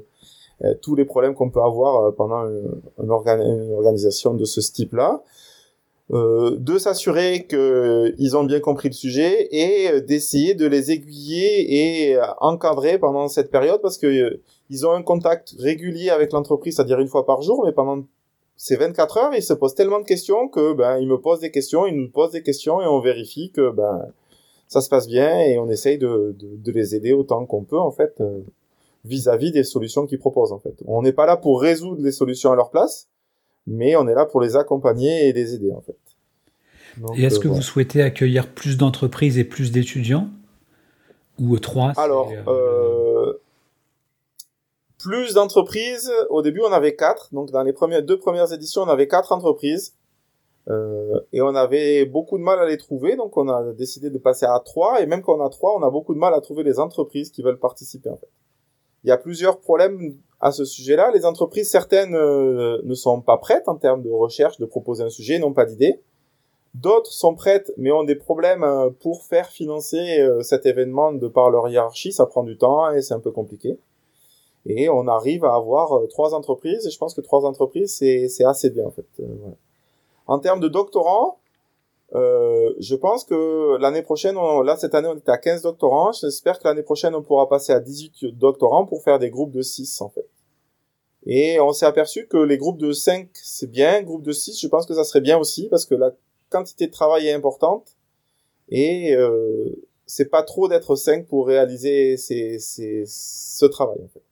tous 0.81 0.95
les 0.95 1.03
problèmes 1.03 1.35
qu'on 1.35 1.49
peut 1.49 1.61
avoir 1.61 2.15
pendant 2.15 2.47
une, 2.47 2.81
une, 3.03 3.11
organisation 3.11 4.33
de 4.33 4.45
ce 4.45 4.61
type-là. 4.71 5.21
de 6.09 6.77
s'assurer 6.77 7.45
qu'ils 7.45 8.37
ont 8.37 8.45
bien 8.45 8.61
compris 8.61 8.87
le 8.87 8.93
sujet 8.93 9.49
et 9.51 9.99
d'essayer 9.99 10.53
de 10.53 10.65
les 10.65 10.91
aiguiller 10.91 12.11
et 12.13 12.17
encadrer 12.39 12.97
pendant 12.99 13.27
cette 13.27 13.51
période 13.51 13.81
parce 13.81 13.97
que 13.97 14.39
ils 14.69 14.87
ont 14.87 14.93
un 14.93 15.03
contact 15.03 15.55
régulier 15.59 16.09
avec 16.09 16.31
l'entreprise, 16.31 16.77
c'est-à-dire 16.77 17.01
une 17.01 17.09
fois 17.09 17.25
par 17.25 17.41
jour, 17.41 17.63
mais 17.65 17.73
pendant 17.73 18.05
ces 18.57 18.77
24 18.77 19.17
heures, 19.17 19.33
il 19.35 19.43
se 19.43 19.53
pose 19.53 19.75
tellement 19.75 19.99
de 19.99 20.05
questions 20.05 20.47
que 20.47 20.73
ben 20.73 20.97
il 20.97 21.07
me 21.07 21.17
pose 21.17 21.39
des 21.39 21.51
questions, 21.51 21.85
il 21.85 21.95
nous 21.95 22.09
pose 22.09 22.31
des 22.31 22.41
questions 22.41 22.81
et 22.81 22.85
on 22.85 22.99
vérifie 23.01 23.51
que 23.51 23.69
ben 23.71 24.07
ça 24.67 24.81
se 24.81 24.89
passe 24.89 25.07
bien 25.07 25.39
et 25.41 25.57
on 25.57 25.69
essaye 25.69 25.97
de, 25.97 26.35
de, 26.39 26.55
de 26.55 26.71
les 26.71 26.95
aider 26.95 27.13
autant 27.13 27.45
qu'on 27.45 27.63
peut 27.63 27.79
en 27.79 27.91
fait 27.91 28.15
euh, 28.21 28.39
vis-à-vis 29.03 29.51
des 29.51 29.63
solutions 29.63 30.05
qu'ils 30.07 30.19
proposent 30.19 30.51
en 30.51 30.59
fait. 30.59 30.75
On 30.87 31.01
n'est 31.01 31.13
pas 31.13 31.25
là 31.25 31.37
pour 31.37 31.61
résoudre 31.61 32.01
les 32.01 32.11
solutions 32.11 32.51
à 32.51 32.55
leur 32.55 32.71
place, 32.71 33.07
mais 33.67 33.95
on 33.95 34.07
est 34.07 34.15
là 34.15 34.25
pour 34.25 34.41
les 34.41 34.55
accompagner 34.55 35.27
et 35.27 35.33
les 35.33 35.53
aider 35.53 35.71
en 35.73 35.81
fait. 35.81 35.97
et 37.17 37.25
est-ce 37.25 37.39
que 37.39 37.47
euh, 37.47 37.51
vous 37.51 37.61
souhaitez 37.61 38.01
accueillir 38.01 38.47
plus 38.47 38.77
d'entreprises 38.77 39.37
et 39.37 39.43
plus 39.43 39.71
d'étudiants? 39.71 40.29
Ou 41.39 41.59
trois 41.59 41.91
Alors, 41.97 42.31
euh, 42.47 43.04
plus 45.05 45.35
d'entreprises. 45.35 46.11
Au 46.31 46.41
début, 46.41 46.61
on 46.61 46.71
avait 46.71 46.95
quatre. 46.95 47.29
Donc, 47.31 47.51
dans 47.51 47.61
les 47.61 47.73
deux 48.01 48.17
premières 48.17 48.51
éditions, 48.51 48.81
on 48.81 48.87
avait 48.87 49.07
quatre 49.07 49.31
entreprises. 49.31 49.93
Euh, 50.67 51.19
et 51.31 51.43
on 51.43 51.53
avait 51.53 52.05
beaucoup 52.05 52.39
de 52.39 52.43
mal 52.43 52.57
à 52.57 52.65
les 52.65 52.77
trouver, 52.77 53.15
donc 53.15 53.37
on 53.37 53.47
a 53.49 53.71
décidé 53.73 54.09
de 54.09 54.17
passer 54.17 54.47
à 54.47 54.59
trois. 54.65 54.99
Et 55.03 55.05
même 55.05 55.21
quand 55.21 55.37
on 55.37 55.45
a 55.45 55.49
trois, 55.49 55.77
on 55.77 55.83
a 55.83 55.91
beaucoup 55.91 56.15
de 56.15 56.19
mal 56.19 56.33
à 56.33 56.41
trouver 56.41 56.63
les 56.63 56.79
entreprises 56.79 57.29
qui 57.29 57.43
veulent 57.43 57.59
participer. 57.59 58.09
En 58.09 58.15
fait, 58.15 58.29
il 59.03 59.09
y 59.09 59.11
a 59.11 59.17
plusieurs 59.17 59.59
problèmes 59.59 60.15
à 60.41 60.51
ce 60.51 60.65
sujet-là. 60.65 61.11
Les 61.13 61.23
entreprises, 61.23 61.69
certaines 61.69 62.15
euh, 62.15 62.81
ne 62.83 62.95
sont 62.95 63.21
pas 63.21 63.37
prêtes 63.37 63.67
en 63.67 63.75
termes 63.75 64.01
de 64.01 64.09
recherche, 64.09 64.57
de 64.57 64.65
proposer 64.65 65.03
un 65.03 65.09
sujet, 65.09 65.37
n'ont 65.37 65.53
pas 65.53 65.65
d'idée. 65.65 65.99
D'autres 66.73 67.11
sont 67.11 67.35
prêtes, 67.35 67.71
mais 67.77 67.91
ont 67.91 68.03
des 68.03 68.15
problèmes 68.15 68.63
euh, 68.63 68.89
pour 68.89 69.23
faire 69.23 69.49
financer 69.49 70.19
euh, 70.19 70.41
cet 70.41 70.65
événement 70.65 71.11
de 71.13 71.27
par 71.27 71.51
leur 71.51 71.69
hiérarchie. 71.69 72.11
Ça 72.11 72.25
prend 72.25 72.43
du 72.43 72.57
temps 72.57 72.91
et 72.91 73.03
c'est 73.03 73.13
un 73.13 73.19
peu 73.19 73.31
compliqué 73.31 73.77
et 74.65 74.89
on 74.89 75.07
arrive 75.07 75.45
à 75.45 75.55
avoir 75.55 75.93
euh, 75.93 76.07
trois 76.07 76.33
entreprises. 76.33 76.85
Et 76.87 76.91
je 76.91 76.97
pense 76.97 77.13
que 77.13 77.21
trois 77.21 77.45
entreprises 77.45 77.95
c'est 77.95 78.27
c'est 78.27 78.45
assez 78.45 78.69
bien 78.69 78.85
en 78.85 78.91
fait. 78.91 79.07
Euh, 79.19 79.25
en 80.27 80.39
termes 80.39 80.59
de 80.59 80.67
doctorants 80.67 81.39
euh, 82.13 82.73
je 82.79 82.95
pense 82.95 83.23
que 83.23 83.77
l'année 83.77 84.03
prochaine 84.03 84.35
là 84.63 84.77
cette 84.77 84.95
année 84.95 85.07
on 85.07 85.17
était 85.17 85.31
à 85.31 85.37
15 85.37 85.63
doctorants. 85.63 86.11
J'espère 86.11 86.59
que 86.59 86.67
l'année 86.67 86.83
prochaine 86.83 87.15
on 87.15 87.21
pourra 87.21 87.49
passer 87.49 87.73
à 87.73 87.79
18 87.79 88.25
doctorants 88.37 88.85
pour 88.85 89.03
faire 89.03 89.19
des 89.19 89.29
groupes 89.29 89.51
de 89.51 89.61
6 89.61 90.01
en 90.01 90.09
fait. 90.09 90.27
Et 91.27 91.59
on 91.59 91.73
s'est 91.73 91.87
aperçu 91.87 92.27
que 92.27 92.37
les 92.37 92.57
groupes 92.57 92.77
de 92.77 92.91
5 92.91 93.29
c'est 93.33 93.69
bien. 93.69 94.01
Groupes 94.03 94.23
de 94.23 94.31
6 94.31 94.59
je 94.59 94.67
pense 94.67 94.85
que 94.85 94.93
ça 94.93 95.03
serait 95.03 95.21
bien 95.21 95.37
aussi 95.37 95.67
parce 95.69 95.85
que 95.85 95.95
la 95.95 96.11
quantité 96.49 96.87
de 96.87 96.91
travail 96.91 97.27
est 97.27 97.33
importante. 97.33 97.95
Et 98.69 99.15
euh, 99.15 99.75
c'est 100.05 100.29
pas 100.29 100.43
trop 100.43 100.67
d'être 100.67 100.95
5 100.95 101.27
pour 101.27 101.47
réaliser 101.47 102.17
ces, 102.17 102.59
ces, 102.59 103.03
ce 103.07 103.65
travail 103.65 103.99
en 104.03 104.07
fait 104.07 104.24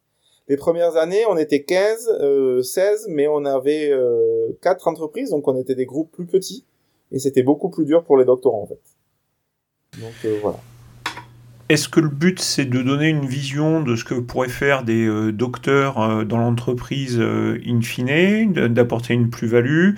les 0.48 0.58
premières 0.58 0.98
années, 0.98 1.24
on 1.30 1.38
était 1.38 1.64
15, 1.64 2.18
euh, 2.22 2.62
16, 2.62 3.08
mais 3.10 3.28
on 3.28 3.46
avait 3.46 3.90
euh, 3.92 4.50
4 4.62 4.88
entreprises, 4.88 5.30
donc 5.30 5.48
on 5.48 5.56
était 5.56 5.76
des 5.76 5.86
groupes 5.86 6.12
plus 6.12 6.26
petits, 6.26 6.66
et 7.12 7.20
c'était 7.20 7.44
beaucoup 7.44 7.70
plus 7.70 7.86
dur 7.86 8.04
pour 8.04 8.18
les 8.18 8.26
doctorants 8.26 8.64
en 8.64 8.68
fait. 8.68 8.82
Donc 10.02 10.14
euh, 10.26 10.38
voilà. 10.42 10.58
Est-ce 11.70 11.88
que 11.88 12.02
le 12.02 12.10
but 12.10 12.40
c'est 12.40 12.66
de 12.66 12.82
donner 12.82 13.08
une 13.08 13.26
vision 13.26 13.82
de 13.82 13.96
ce 13.96 14.04
que 14.04 14.16
pourraient 14.16 14.50
faire 14.50 14.84
des 14.84 15.06
euh, 15.06 15.32
docteurs 15.32 16.02
euh, 16.02 16.24
dans 16.26 16.38
l'entreprise 16.38 17.20
in 17.20 17.82
fine, 17.82 18.52
d'apporter 18.52 19.14
une 19.14 19.30
plus-value, 19.30 19.92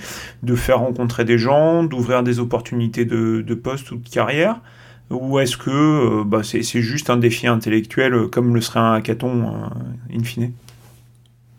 de 0.43 0.55
faire 0.55 0.79
rencontrer 0.79 1.25
des 1.25 1.39
gens, 1.39 1.83
d'ouvrir 1.83 2.21
des 2.21 2.39
opportunités 2.39 3.05
de, 3.05 3.41
de 3.41 3.55
poste 3.55 3.91
ou 3.91 3.97
de 3.97 4.07
carrière? 4.07 4.61
Ou 5.11 5.39
est-ce 5.39 5.57
que 5.57 5.69
euh, 5.69 6.23
bah, 6.23 6.41
c'est 6.43 6.63
juste 6.63 7.09
un 7.09 7.17
défi 7.17 7.47
intellectuel 7.47 8.13
euh, 8.13 8.27
comme 8.27 8.55
le 8.55 8.61
serait 8.61 8.79
un 8.79 8.93
hackathon 8.93 9.43
euh, 9.43 10.15
in 10.15 10.23
fine? 10.23 10.51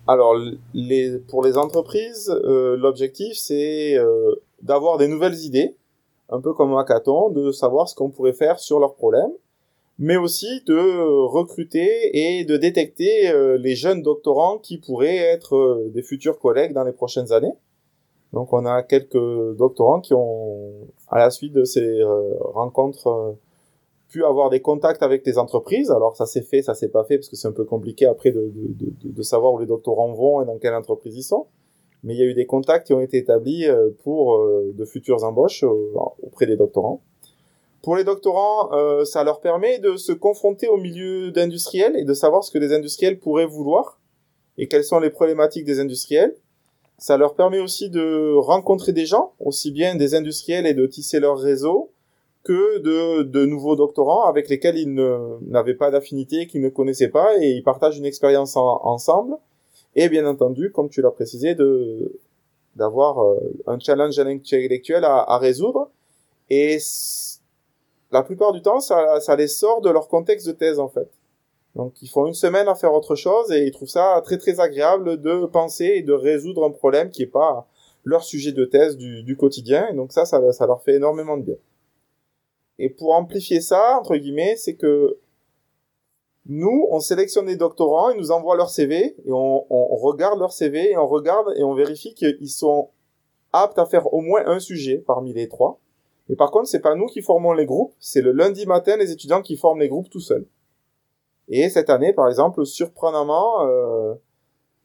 Alors, 0.08 0.34
les, 0.72 1.18
pour 1.28 1.44
les 1.44 1.56
entreprises, 1.56 2.32
l'objectif 2.44 3.36
c'est 3.36 3.96
d'avoir 4.62 4.98
des 4.98 5.08
nouvelles 5.08 5.34
idées, 5.40 5.74
un 6.30 6.40
peu 6.40 6.52
comme 6.52 6.72
un 6.74 6.78
hackathon, 6.78 7.30
de 7.30 7.50
savoir 7.50 7.88
ce 7.88 7.96
qu'on 7.96 8.10
pourrait 8.10 8.32
faire 8.32 8.60
sur 8.60 8.78
leurs 8.78 8.94
problèmes, 8.94 9.32
mais 9.98 10.16
aussi 10.16 10.62
de 10.64 11.24
recruter 11.26 11.88
et 12.12 12.44
de 12.44 12.56
détecter 12.56 13.32
les 13.58 13.74
jeunes 13.74 14.02
doctorants 14.02 14.58
qui 14.58 14.78
pourraient 14.78 15.16
être 15.16 15.88
des 15.92 16.02
futurs 16.02 16.38
collègues 16.38 16.72
dans 16.72 16.84
les 16.84 16.92
prochaines 16.92 17.32
années. 17.32 17.54
Donc 18.36 18.52
on 18.52 18.66
a 18.66 18.82
quelques 18.82 19.56
doctorants 19.56 20.00
qui 20.00 20.12
ont, 20.12 20.72
à 21.08 21.18
la 21.18 21.30
suite 21.30 21.54
de 21.54 21.64
ces 21.64 22.02
rencontres, 22.40 23.36
pu 24.08 24.24
avoir 24.24 24.50
des 24.50 24.60
contacts 24.60 25.02
avec 25.02 25.24
des 25.24 25.38
entreprises. 25.38 25.90
Alors 25.90 26.16
ça 26.16 26.26
s'est 26.26 26.42
fait, 26.42 26.62
ça 26.62 26.74
s'est 26.74 26.90
pas 26.90 27.04
fait 27.04 27.16
parce 27.16 27.28
que 27.28 27.36
c'est 27.36 27.48
un 27.48 27.52
peu 27.52 27.64
compliqué 27.64 28.06
après 28.06 28.30
de, 28.30 28.52
de, 28.54 28.90
de, 29.02 29.10
de, 29.10 29.22
savoir 29.22 29.52
où 29.54 29.58
les 29.58 29.66
doctorants 29.66 30.12
vont 30.12 30.42
et 30.42 30.44
dans 30.44 30.58
quelle 30.58 30.74
entreprise 30.74 31.16
ils 31.16 31.22
sont. 31.22 31.46
Mais 32.02 32.14
il 32.14 32.20
y 32.20 32.22
a 32.22 32.26
eu 32.26 32.34
des 32.34 32.46
contacts 32.46 32.86
qui 32.86 32.92
ont 32.92 33.00
été 33.00 33.16
établis 33.16 33.66
euh, 33.66 33.90
pour 34.04 34.36
euh, 34.36 34.72
de 34.74 34.84
futures 34.84 35.24
embauches 35.24 35.64
euh, 35.64 35.92
auprès 36.22 36.46
des 36.46 36.56
doctorants. 36.56 37.00
Pour 37.82 37.96
les 37.96 38.04
doctorants, 38.04 38.70
ça 39.04 39.22
leur 39.22 39.38
permet 39.38 39.78
de 39.78 39.96
se 39.96 40.10
confronter 40.10 40.66
au 40.66 40.76
milieu 40.76 41.30
d'industriels 41.30 41.94
et 41.96 42.02
de 42.02 42.14
savoir 42.14 42.42
ce 42.42 42.50
que 42.50 42.58
les 42.58 42.72
industriels 42.72 43.20
pourraient 43.20 43.46
vouloir 43.46 44.00
et 44.58 44.66
quelles 44.66 44.82
sont 44.82 44.98
les 44.98 45.10
problématiques 45.10 45.64
des 45.64 45.78
industriels. 45.78 46.34
Ça 46.98 47.16
leur 47.16 47.34
permet 47.34 47.60
aussi 47.60 47.90
de 47.90 48.34
rencontrer 48.36 48.92
des 48.92 49.06
gens, 49.06 49.32
aussi 49.38 49.70
bien 49.70 49.94
des 49.96 50.14
industriels 50.14 50.66
et 50.66 50.74
de 50.74 50.86
tisser 50.86 51.20
leur 51.20 51.38
réseau, 51.38 51.90
que 52.42 52.78
de, 52.78 53.22
de 53.22 53.44
nouveaux 53.44 53.76
doctorants 53.76 54.24
avec 54.24 54.48
lesquels 54.48 54.78
ils 54.78 54.94
n'avaient 55.42 55.74
pas 55.74 55.90
d'affinité, 55.90 56.46
qu'ils 56.46 56.62
ne 56.62 56.68
connaissaient 56.68 57.08
pas, 57.08 57.36
et 57.40 57.50
ils 57.50 57.62
partagent 57.62 57.98
une 57.98 58.06
expérience 58.06 58.56
ensemble. 58.56 59.36
Et 59.94 60.08
bien 60.08 60.26
entendu, 60.26 60.70
comme 60.72 60.88
tu 60.88 61.02
l'as 61.02 61.10
précisé, 61.10 61.54
de 61.54 62.12
d'avoir 62.76 63.24
euh, 63.24 63.38
un 63.66 63.78
challenge 63.78 64.18
intellectuel 64.18 65.04
à, 65.04 65.16
à 65.16 65.38
résoudre. 65.38 65.90
Et 66.50 66.78
la 68.12 68.22
plupart 68.22 68.52
du 68.52 68.60
temps, 68.62 68.80
ça, 68.80 69.18
ça 69.20 69.34
les 69.34 69.48
sort 69.48 69.80
de 69.80 69.90
leur 69.90 70.08
contexte 70.08 70.46
de 70.46 70.52
thèse 70.52 70.78
en 70.78 70.88
fait. 70.88 71.08
Donc 71.76 72.00
ils 72.00 72.08
font 72.08 72.26
une 72.26 72.34
semaine 72.34 72.68
à 72.68 72.74
faire 72.74 72.94
autre 72.94 73.14
chose 73.14 73.52
et 73.52 73.66
ils 73.66 73.70
trouvent 73.70 73.88
ça 73.88 74.20
très 74.24 74.38
très 74.38 74.60
agréable 74.60 75.20
de 75.20 75.44
penser 75.44 75.92
et 75.96 76.02
de 76.02 76.14
résoudre 76.14 76.64
un 76.64 76.70
problème 76.70 77.10
qui 77.10 77.22
est 77.22 77.26
pas 77.26 77.68
leur 78.02 78.24
sujet 78.24 78.52
de 78.52 78.64
thèse 78.64 78.96
du, 78.96 79.36
quotidien. 79.36 79.88
Et 79.88 79.94
donc 79.94 80.12
ça, 80.12 80.24
ça, 80.24 80.40
leur 80.40 80.82
fait 80.82 80.94
énormément 80.94 81.36
de 81.36 81.42
bien. 81.42 81.56
Et 82.78 82.88
pour 82.88 83.14
amplifier 83.14 83.60
ça, 83.60 83.98
entre 83.98 84.16
guillemets, 84.16 84.56
c'est 84.56 84.76
que 84.76 85.18
nous, 86.46 86.86
on 86.90 87.00
sélectionne 87.00 87.46
des 87.46 87.56
doctorants, 87.56 88.10
ils 88.10 88.16
nous 88.16 88.30
envoient 88.30 88.56
leur 88.56 88.70
CV 88.70 89.16
et 89.26 89.32
on, 89.32 89.66
on 89.68 89.96
regarde 89.96 90.38
leur 90.38 90.52
CV 90.52 90.92
et 90.92 90.96
on 90.96 91.06
regarde 91.06 91.52
et 91.56 91.64
on 91.64 91.74
vérifie 91.74 92.14
qu'ils 92.14 92.48
sont 92.48 92.90
aptes 93.52 93.78
à 93.78 93.84
faire 93.84 94.12
au 94.14 94.20
moins 94.20 94.42
un 94.46 94.60
sujet 94.60 95.02
parmi 95.06 95.34
les 95.34 95.48
trois. 95.48 95.78
Mais 96.28 96.36
par 96.36 96.50
contre, 96.50 96.68
c'est 96.68 96.80
pas 96.80 96.94
nous 96.94 97.06
qui 97.06 97.20
formons 97.20 97.52
les 97.52 97.66
groupes, 97.66 97.92
c'est 97.98 98.22
le 98.22 98.32
lundi 98.32 98.64
matin 98.64 98.96
les 98.96 99.12
étudiants 99.12 99.42
qui 99.42 99.56
forment 99.56 99.80
les 99.80 99.88
groupes 99.88 100.08
tout 100.08 100.20
seuls. 100.20 100.46
Et 101.48 101.68
cette 101.68 101.90
année, 101.90 102.12
par 102.12 102.28
exemple, 102.28 102.64
surprenamment, 102.66 103.66
euh, 103.66 104.14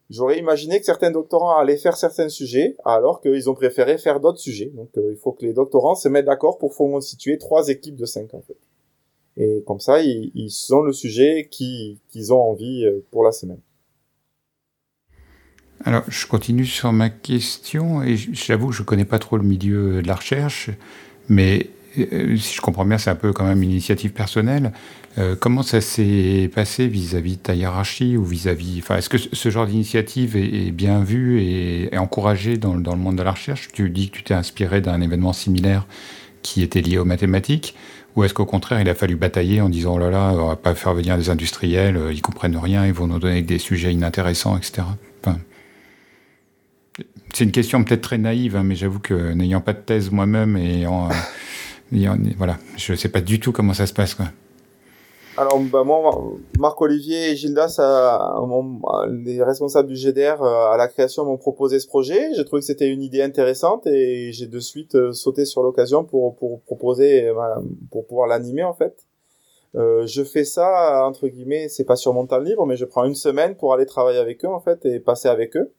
j'aurais 0.10 0.38
imaginé 0.38 0.80
que 0.80 0.86
certains 0.86 1.12
doctorants 1.12 1.58
allaient 1.58 1.78
faire 1.78 1.98
certains 1.98 2.30
sujets, 2.30 2.76
alors 2.86 3.22
qu'ils 3.22 3.50
ont 3.50 3.56
préféré 3.56 3.98
faire 3.98 4.20
d'autres 4.20 4.40
sujets. 4.40 4.72
Donc 4.76 4.90
euh, 4.98 5.12
il 5.12 5.18
faut 5.18 5.32
que 5.32 5.46
les 5.46 5.54
doctorants 5.54 5.96
se 5.96 6.08
mettent 6.08 6.26
d'accord 6.26 6.58
pour 6.58 6.76
constituer 6.76 7.38
trois 7.38 7.70
équipes 7.70 7.96
de 7.96 8.06
cinq 8.06 8.34
en 8.34 8.42
fait. 8.42 8.58
Et 9.38 9.64
comme 9.66 9.80
ça, 9.80 10.02
ils, 10.02 10.32
ils 10.36 10.76
ont 10.76 10.82
le 10.82 10.94
sujet 10.94 11.48
qu'ils 11.50 12.34
ont 12.34 12.42
envie 12.42 12.86
euh, 12.86 13.04
pour 13.12 13.24
la 13.24 13.32
semaine. 13.32 13.62
Alors, 15.84 16.04
je 16.08 16.28
continue 16.28 16.66
sur 16.66 16.92
ma 16.92 17.10
question, 17.10 18.04
et 18.04 18.16
j'avoue 18.16 18.68
que 18.68 18.76
je 18.76 18.84
connais 18.84 19.06
pas 19.06 19.18
trop 19.18 19.38
le 19.38 19.44
milieu 19.44 20.04
de 20.04 20.08
la 20.08 20.14
recherche, 20.14 20.70
mais 21.28 21.72
euh, 21.98 22.38
si 22.38 22.56
je 22.56 22.62
comprends 22.62 22.86
bien, 22.86 22.98
c'est 22.98 23.10
un 23.10 23.16
peu 23.16 23.34
quand 23.34 23.46
même 23.46 23.62
une 23.64 23.72
initiative 23.72 24.12
personnelle. 24.12 24.72
Euh, 25.18 25.36
comment 25.38 25.62
ça 25.62 25.82
s'est 25.82 26.50
passé 26.54 26.88
vis-à-vis 26.88 27.36
de 27.36 27.42
ta 27.42 27.54
hiérarchie 27.54 28.16
ou 28.16 28.24
vis-à-vis, 28.24 28.80
enfin, 28.80 28.98
est-ce 28.98 29.10
que 29.10 29.18
ce 29.18 29.50
genre 29.50 29.68
d'initiative 29.68 30.38
est, 30.38 30.72
bien 30.72 31.04
vu 31.04 31.42
et, 31.42 31.98
encouragé 31.98 32.58
dans, 32.58 32.76
dans, 32.76 32.94
le 32.94 33.02
monde 33.02 33.18
de 33.18 33.24
la 33.24 33.32
recherche? 33.32 33.68
Tu 33.74 33.90
dis 33.90 34.10
que 34.10 34.18
tu 34.18 34.24
t'es 34.24 34.34
inspiré 34.34 34.80
d'un 34.80 35.02
événement 35.02 35.34
similaire 35.34 35.86
qui 36.44 36.64
était 36.64 36.82
lié 36.82 36.98
aux 36.98 37.06
mathématiques, 37.06 37.76
ou 38.16 38.24
est-ce 38.24 38.34
qu'au 38.34 38.46
contraire, 38.46 38.82
il 38.82 38.90
a 38.90 38.96
fallu 38.96 39.16
batailler 39.16 39.62
en 39.62 39.70
disant 39.70 39.96
oh 39.96 40.00
là 40.00 40.10
là, 40.10 40.32
on 40.34 40.48
va 40.48 40.56
pas 40.56 40.76
faire 40.76 40.94
venir 40.94 41.18
des 41.18 41.30
industriels, 41.30 41.98
euh, 41.98 42.14
ils 42.14 42.22
comprennent 42.22 42.58
rien, 42.58 42.86
ils 42.86 42.94
vont 42.94 43.08
nous 43.08 43.20
donner 43.20 43.42
des 43.42 43.60
sujets 43.60 43.94
inintéressants, 43.94 44.58
etc. 44.58 44.84
C'est 47.34 47.46
une 47.46 47.52
question 47.52 47.84
peut-être 47.84 48.02
très 48.02 48.18
naïve, 48.18 48.58
hein, 48.58 48.64
mais 48.64 48.76
j'avoue 48.76 49.00
que 49.00 49.32
n'ayant 49.32 49.62
pas 49.62 49.72
de 49.72 49.80
thèse 49.80 50.12
moi-même 50.12 50.58
et 50.58 50.86
en 50.86 51.10
voilà, 52.38 52.58
je 52.78 52.94
sais 52.94 53.10
pas 53.10 53.22
du 53.22 53.40
tout 53.40 53.52
comment 53.52 53.74
ça 53.74 53.86
se 53.86 53.94
passe. 53.94 54.16
Quoi. 54.16 54.28
Alors, 55.38 55.60
bah, 55.60 55.84
moi, 55.84 56.34
Marc-Olivier 56.60 57.32
et 57.32 57.36
Gildas, 57.36 57.80
les 59.10 59.42
responsables 59.42 59.88
du 59.88 59.96
GDR 59.96 60.42
euh, 60.42 60.72
à 60.72 60.78
la 60.78 60.88
création, 60.88 61.26
m'ont 61.26 61.38
proposé 61.38 61.80
ce 61.80 61.88
projet. 61.88 62.34
J'ai 62.36 62.44
trouvé 62.44 62.60
que 62.60 62.66
c'était 62.66 62.90
une 62.90 63.02
idée 63.02 63.22
intéressante 63.22 63.88
et 63.88 64.32
j'ai 64.34 64.48
de 64.48 64.60
suite 64.60 64.96
euh, 64.96 65.14
sauté 65.14 65.46
sur 65.46 65.64
l'occasion 65.64 66.04
pour, 66.04 66.36
pour 66.36 66.62
proposer, 66.62 67.28
euh, 67.28 67.36
pour 67.92 68.06
pouvoir 68.06 68.28
l'animer 68.28 68.64
en 68.64 68.74
fait. 68.74 69.08
Euh, 69.76 70.06
je 70.06 70.24
fais 70.24 70.44
ça 70.44 71.06
entre 71.08 71.28
guillemets, 71.28 71.70
c'est 71.70 71.86
pas 71.86 71.96
sur 71.96 72.14
mon 72.14 72.26
temps 72.26 72.40
libre, 72.40 72.66
mais 72.66 72.76
je 72.76 72.86
prends 72.86 73.06
une 73.06 73.16
semaine 73.16 73.56
pour 73.56 73.74
aller 73.74 73.86
travailler 73.86 74.20
avec 74.20 74.44
eux 74.44 74.50
en 74.50 74.60
fait 74.60 74.86
et 74.86 75.00
passer 75.00 75.30
avec 75.30 75.56
eux. 75.56 75.72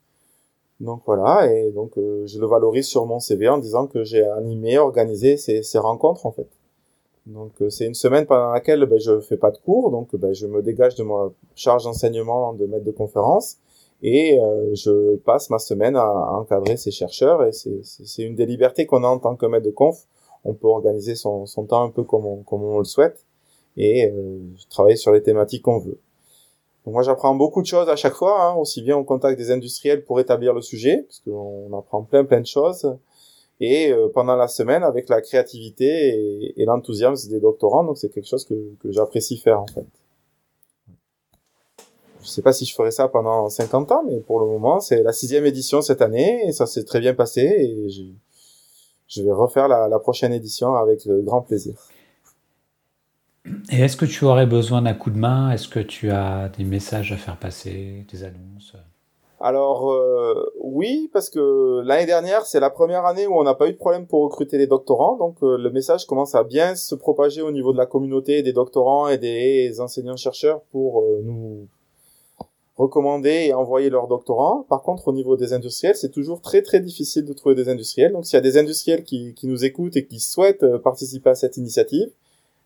Donc 0.83 1.03
voilà, 1.07 1.47
et 1.47 1.71
donc 1.71 1.97
euh, 1.97 2.27
je 2.27 2.41
le 2.41 2.47
valorise 2.49 2.87
sur 2.89 3.07
mon 3.07 3.21
CV 3.21 3.49
en 3.49 3.59
disant 3.59 3.87
que 3.87 4.03
j'ai 4.03 4.25
animé, 4.25 4.79
organisé 4.79 5.37
ces, 5.37 5.63
ces, 5.63 5.79
rencontres 5.79 6.27
en 6.27 6.33
fait. 6.33 6.49
Donc 7.27 7.53
euh, 7.63 7.71
c'est 7.71 7.87
une 7.87 7.95
semaine 7.95 8.27
pendant 8.27 8.51
laquelle 8.51 8.85
ben, 8.87 8.99
je 8.99 9.21
fais 9.21 9.37
pas 9.37 9.53
de 9.53 9.59
cours, 9.59 9.93
donc 9.93 10.17
ben, 10.17 10.35
je 10.35 10.49
me 10.49 10.61
dégage 10.61 10.97
de 10.97 11.05
ma 11.05 11.31
charge 11.55 11.85
d'enseignement 11.85 12.53
de 12.55 12.67
maître 12.67 12.85
de 12.85 12.91
conférence 12.91 13.59
et 14.03 14.41
euh, 14.41 14.75
je 14.75 15.15
passe 15.19 15.51
ma 15.51 15.61
semaine 15.61 15.95
à, 15.95 16.33
encadrer 16.33 16.77
ces 16.77 16.91
chercheurs 16.91 17.45
et 17.45 17.53
c'est 17.53 18.23
une 18.25 18.35
des 18.35 18.47
libertés 18.47 18.85
qu'on 18.85 19.05
a 19.05 19.09
en 19.09 19.21
tant 19.21 19.37
que 19.37 19.47
maître 19.47 19.67
de 19.67 19.71
conf. 19.71 20.09
On 20.45 20.55
peut 20.55 20.67
organiser 20.67 21.15
son, 21.15 21.47
son 21.47 21.65
temps 21.65 21.85
un 21.85 21.91
peu 21.91 22.03
comme 22.03 22.43
comme 22.43 22.65
on 22.65 22.79
le 22.79 22.85
souhaite 22.85 23.25
et 23.77 24.13
travailler 24.69 24.97
sur 24.97 25.13
les 25.13 25.23
thématiques 25.23 25.63
qu'on 25.63 25.79
veut. 25.79 26.01
Donc 26.85 26.95
moi 26.95 27.03
j'apprends 27.03 27.35
beaucoup 27.35 27.63
de 27.63 27.67
choses 27.67 27.89
à 27.89 27.97
chaque 27.97 28.15
fois, 28.15 28.43
hein, 28.43 28.55
aussi 28.55 28.83
bien 28.83 28.97
au 28.97 29.05
contact 29.05 29.39
des 29.39 29.51
industriels 29.51 30.05
pour 30.05 30.19
établir 30.19 30.53
le 30.53 30.63
sujet, 30.63 31.05
parce 31.07 31.21
qu'on 31.21 31.77
apprend 31.79 32.03
plein 32.03 32.25
plein 32.25 32.41
de 32.41 32.47
choses, 32.47 32.97
et 33.61 33.93
euh, 33.93 34.09
pendant 34.13 34.35
la 34.35 34.49
semaine 34.49 34.83
avec 34.83 35.09
la 35.09 35.21
créativité 35.21 36.53
et, 36.57 36.65
l'enthousiasme 36.65 37.31
des 37.31 37.39
doctorants, 37.39 37.85
donc 37.85 37.99
c'est 37.99 38.09
quelque 38.09 38.27
chose 38.29 38.45
que, 38.45 38.55
que 38.83 38.91
j'apprécie 38.91 39.37
faire 39.37 39.61
en 39.61 39.67
fait. 39.67 39.87
Je 42.23 42.29
sais 42.29 42.43
pas 42.43 42.53
si 42.53 42.65
je 42.65 42.75
ferai 42.75 42.91
ça 42.91 43.09
pendant 43.09 43.49
50 43.49 43.93
ans, 43.93 44.03
mais 44.05 44.19
pour 44.19 44.41
le 44.41 44.47
moment 44.47 44.81
c'est 44.81 45.03
la 45.03 45.13
sixième 45.13 45.47
édition 45.47 45.83
cette 45.83 46.03
année, 46.03 46.43
et 46.49 46.53
ça 46.53 46.67
s'est 46.67 46.85
très 46.85 46.99
bien 46.99 47.15
passé, 47.15 47.43
et 47.43 47.89
je 49.09 49.23
vais 49.23 49.33
refaire 49.33 49.69
la, 49.69 49.87
la 49.87 49.99
prochaine 50.01 50.33
édition 50.33 50.75
avec 50.75 51.07
grand 51.07 51.43
plaisir. 51.43 51.75
Et 53.71 53.81
est-ce 53.81 53.97
que 53.97 54.05
tu 54.05 54.25
aurais 54.25 54.47
besoin 54.47 54.83
d'un 54.83 54.95
coup 54.95 55.11
de 55.11 55.19
main? 55.19 55.51
Est-ce 55.51 55.69
que 55.69 55.81
tu 55.81 56.11
as 56.11 56.49
des 56.57 56.65
messages 56.65 57.13
à 57.13 57.17
faire 57.17 57.37
passer, 57.37 58.07
des 58.13 58.23
annonces? 58.23 58.77
Alors 59.41 59.91
euh, 59.91 60.53
oui, 60.61 61.11
parce 61.13 61.29
que 61.29 61.81
l'année 61.85 62.07
dernière, 62.07 62.47
c'est 62.47 62.61
la 62.61 62.71
première 62.71 63.05
année 63.05 63.27
où 63.27 63.35
on 63.35 63.43
n'a 63.43 63.55
pas 63.55 63.69
eu 63.69 63.73
de 63.73 63.77
problème 63.77 64.07
pour 64.07 64.23
recruter 64.23 64.57
les 64.57 64.69
doctorants, 64.69 65.17
donc 65.17 65.35
euh, 65.43 65.59
le 65.59 65.71
message 65.71 66.07
commence 66.07 66.37
à 66.37 66.45
bien 66.45 66.77
se 66.77 66.95
propager 66.95 67.43
au 67.43 67.51
niveau 67.51 67.73
de 67.73 67.79
la 67.79 67.87
communauté 67.87 68.43
des 68.43 68.53
doctorants 68.53 69.09
et 69.09 69.19
des 69.19 69.81
enseignants-chercheurs 69.81 70.61
pour 70.71 71.01
euh, 71.01 71.23
nous 71.25 71.67
recommander 72.77 73.47
et 73.49 73.53
envoyer 73.53 73.91
leurs 73.91 74.07
doctorants. 74.07 74.65
Par 74.69 74.83
contre, 74.83 75.09
au 75.09 75.13
niveau 75.13 75.37
des 75.37 75.53
industriels, 75.53 75.97
c'est 75.97 76.11
toujours 76.13 76.41
très 76.41 76.63
très 76.63 76.79
difficile 76.79 77.25
de 77.25 77.33
trouver 77.33 77.57
des 77.57 77.69
industriels. 77.69 78.13
Donc 78.13 78.27
s'il 78.27 78.37
y 78.37 78.39
a 78.39 78.43
des 78.43 78.59
industriels 78.59 79.03
qui, 79.03 79.35
qui 79.35 79.49
nous 79.49 79.65
écoutent 79.65 79.97
et 79.97 80.07
qui 80.07 80.21
souhaitent 80.21 80.77
participer 80.85 81.31
à 81.31 81.35
cette 81.35 81.57
initiative, 81.57 82.11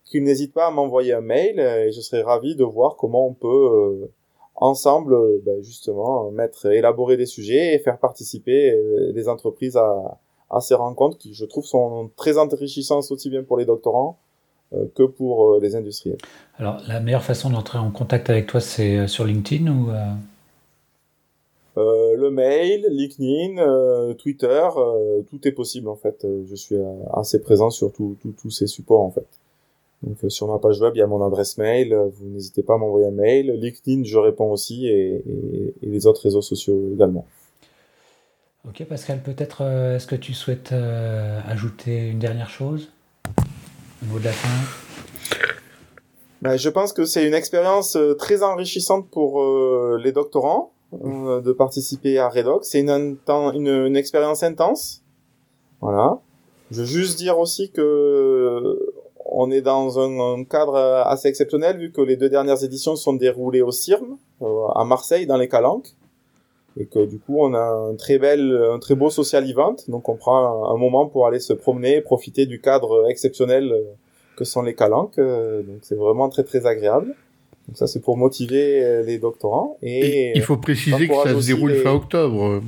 qu'il 0.07 0.23
n'hésite 0.23 0.53
pas 0.53 0.67
à 0.67 0.71
m'envoyer 0.71 1.13
un 1.13 1.21
mail 1.21 1.59
euh, 1.59 1.85
et 1.85 1.91
je 1.91 2.01
serai 2.01 2.21
ravi 2.21 2.55
de 2.55 2.63
voir 2.63 2.95
comment 2.95 3.27
on 3.27 3.33
peut 3.33 3.47
euh, 3.47 4.11
ensemble 4.55 5.13
euh, 5.13 5.41
ben, 5.45 5.61
justement 5.63 6.31
mettre 6.31 6.67
élaborer 6.67 7.17
des 7.17 7.25
sujets 7.25 7.75
et 7.75 7.79
faire 7.79 7.99
participer 7.99 8.75
les 9.13 9.29
entreprises 9.29 9.77
à, 9.77 10.19
à 10.49 10.61
ces 10.61 10.75
rencontres 10.75 11.17
qui 11.17 11.33
je 11.33 11.45
trouve 11.45 11.65
sont 11.65 12.09
très 12.15 12.37
enrichissantes 12.37 13.11
aussi 13.11 13.29
bien 13.29 13.43
pour 13.43 13.57
les 13.57 13.65
doctorants 13.65 14.17
que 14.95 15.03
pour 15.03 15.61
les 15.61 15.77
industriels. 15.77 16.17
Alors 16.57 16.81
la 16.89 16.99
meilleure 16.99 17.23
façon 17.23 17.49
d'entrer 17.49 17.77
en 17.77 17.89
contact 17.89 18.29
avec 18.29 18.47
toi 18.47 18.59
c'est 18.59 19.07
sur 19.07 19.23
LinkedIn 19.23 19.71
ou 19.71 19.91
euh, 21.77 22.17
le 22.17 22.31
mail, 22.31 22.85
LinkedIn, 22.89 24.13
Twitter, 24.15 24.67
tout 25.29 25.47
est 25.47 25.51
possible 25.51 25.87
en 25.87 25.95
fait. 25.95 26.25
Je 26.49 26.55
suis 26.55 26.75
assez 27.13 27.41
présent 27.41 27.69
sur 27.69 27.93
tous 27.93 28.49
ces 28.49 28.67
supports 28.67 29.03
en 29.03 29.11
fait. 29.11 29.27
Donc 30.03 30.17
euh, 30.23 30.29
sur 30.29 30.47
ma 30.47 30.59
page 30.59 30.79
web, 30.79 30.93
il 30.95 30.99
y 30.99 31.01
a 31.01 31.07
mon 31.07 31.25
adresse 31.25 31.57
mail. 31.57 31.93
Euh, 31.93 32.07
vous 32.13 32.27
n'hésitez 32.27 32.63
pas 32.63 32.75
à 32.75 32.77
m'envoyer 32.77 33.07
un 33.07 33.11
mail. 33.11 33.51
LinkedIn, 33.59 34.03
je 34.03 34.17
réponds 34.17 34.51
aussi, 34.51 34.87
et, 34.87 35.23
les 35.81 36.07
autres 36.07 36.21
réseaux 36.21 36.41
sociaux 36.41 36.91
également. 36.93 37.25
Ok 38.67 38.83
Pascal, 38.85 39.21
peut-être 39.23 39.63
euh, 39.63 39.95
est-ce 39.95 40.07
que 40.07 40.15
tu 40.15 40.33
souhaites 40.33 40.71
ajouter 40.71 42.09
une 42.09 42.19
dernière 42.19 42.49
chose? 42.49 42.91
Au 44.03 44.13
mot 44.13 44.19
de 44.19 44.25
la 44.25 44.31
fin? 44.31 45.37
Ben, 46.41 46.57
Je 46.57 46.69
pense 46.69 46.93
que 46.93 47.05
c'est 47.05 47.25
une 47.27 47.33
expérience 47.33 47.97
très 48.19 48.43
enrichissante 48.43 49.09
pour 49.09 49.43
les 49.97 50.11
doctorants. 50.11 50.71
de 50.93 51.51
participer 51.51 52.19
à 52.19 52.29
Redox. 52.29 52.69
C'est 52.69 52.81
une, 52.81 53.17
une, 53.27 53.67
une 53.67 53.95
expérience 53.95 54.43
intense. 54.43 55.01
Voilà. 55.81 56.19
Je 56.69 56.81
veux 56.81 56.85
juste 56.85 57.17
dire 57.17 57.39
aussi 57.39 57.71
que 57.71 58.86
on 59.39 59.51
est 59.51 59.61
dans 59.61 59.99
un, 59.99 60.43
cadre 60.43 60.75
assez 60.75 61.27
exceptionnel 61.27 61.77
vu 61.77 61.91
que 61.91 62.01
les 62.01 62.17
deux 62.17 62.29
dernières 62.29 62.63
éditions 62.63 62.95
sont 62.95 63.13
déroulées 63.13 63.61
au 63.61 63.71
CIRM, 63.71 64.17
à 64.75 64.83
Marseille, 64.83 65.27
dans 65.27 65.37
les 65.37 65.47
Calanques 65.47 65.93
et 66.79 66.85
que 66.85 67.05
du 67.05 67.17
coup 67.19 67.37
on 67.39 67.53
a 67.53 67.91
un 67.91 67.95
très 67.95 68.19
bel, 68.19 68.55
un 68.71 68.79
très 68.79 68.95
beau 68.95 69.09
social 69.09 69.47
event. 69.49 69.75
Donc 69.87 70.09
on 70.09 70.15
prend 70.15 70.71
un, 70.73 70.77
moment 70.77 71.07
pour 71.07 71.27
aller 71.27 71.39
se 71.39 71.53
promener, 71.53 72.01
profiter 72.01 72.45
du 72.45 72.61
cadre 72.61 73.09
exceptionnel 73.09 73.73
que 74.35 74.43
sont 74.43 74.61
les 74.61 74.75
calanques. 74.75 75.17
Donc 75.17 75.79
c'est 75.81 75.95
vraiment 75.95 76.29
très 76.29 76.43
très 76.43 76.65
agréable. 76.65 77.15
Donc 77.67 77.77
ça 77.77 77.87
c'est 77.87 77.99
pour 77.99 78.17
motiver 78.17 79.03
les 79.03 79.17
doctorants. 79.17 79.77
Et, 79.81 80.33
il 80.35 80.41
faut 80.43 80.57
préciser 80.57 81.07
que 81.07 81.15
ça 81.15 81.39
se 81.39 81.47
déroule 81.47 81.75
fin 81.75 81.93
octobre. 81.93 82.61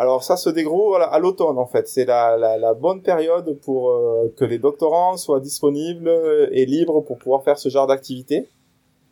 Alors 0.00 0.24
ça 0.24 0.38
se 0.38 0.48
déroule 0.48 1.02
à 1.02 1.18
l'automne 1.18 1.58
en 1.58 1.66
fait. 1.66 1.86
C'est 1.86 2.06
la, 2.06 2.34
la, 2.38 2.72
bonne 2.72 3.02
période 3.02 3.52
pour 3.60 3.90
euh, 3.90 4.32
que 4.34 4.46
les 4.46 4.58
doctorants 4.58 5.18
soient 5.18 5.40
disponibles 5.40 6.10
et 6.52 6.64
libres 6.64 7.02
pour 7.02 7.18
pouvoir 7.18 7.44
faire 7.44 7.58
ce 7.58 7.68
genre 7.68 7.86
d'activité 7.86 8.48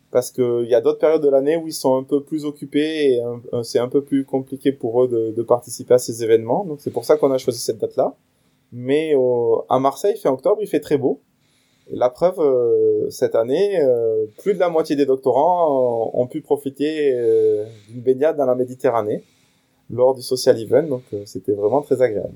parce 0.09 0.31
qu'il 0.31 0.65
y 0.65 0.73
a 0.73 0.81
d'autres 0.81 0.97
périodes 0.97 1.21
de 1.21 1.29
l'année 1.29 1.57
où 1.57 1.67
ils 1.67 1.73
sont 1.73 1.95
un 1.95 2.01
peu 2.01 2.23
plus 2.23 2.43
occupés 2.43 3.13
et 3.13 3.21
c'est 3.61 3.77
un 3.77 3.87
peu 3.87 4.03
plus 4.03 4.25
compliqué 4.25 4.71
pour 4.71 5.03
eux 5.03 5.07
de, 5.07 5.43
participer 5.43 5.93
à 5.93 5.99
ces 5.99 6.23
événements. 6.23 6.65
Donc 6.65 6.81
c'est 6.81 6.89
pour 6.89 7.05
ça 7.05 7.17
qu'on 7.17 7.31
a 7.31 7.37
choisi 7.37 7.59
cette 7.59 7.77
date-là. 7.77 8.15
Mais 8.71 9.13
à 9.69 9.77
Marseille, 9.77 10.17
fin 10.17 10.31
octobre, 10.31 10.57
il 10.59 10.67
fait 10.67 10.79
très 10.79 10.97
beau. 10.97 11.21
la 11.91 12.09
preuve, 12.09 12.39
euh, 12.39 13.07
cette 13.11 13.35
année, 13.35 13.79
euh, 13.79 14.25
plus 14.39 14.55
de 14.55 14.59
la 14.59 14.69
moitié 14.69 14.95
des 14.95 15.05
doctorants 15.05 16.09
ont, 16.15 16.25
pu 16.25 16.41
profiter 16.41 17.13
d'une 17.89 18.01
baignade 18.01 18.37
dans 18.37 18.47
la 18.47 18.55
Méditerranée 18.55 19.23
lors 19.91 20.15
du 20.15 20.21
social 20.21 20.59
event. 20.59 20.83
Donc 20.83 21.03
c'était 21.25 21.53
vraiment 21.53 21.81
très 21.81 22.01
agréable. 22.01 22.35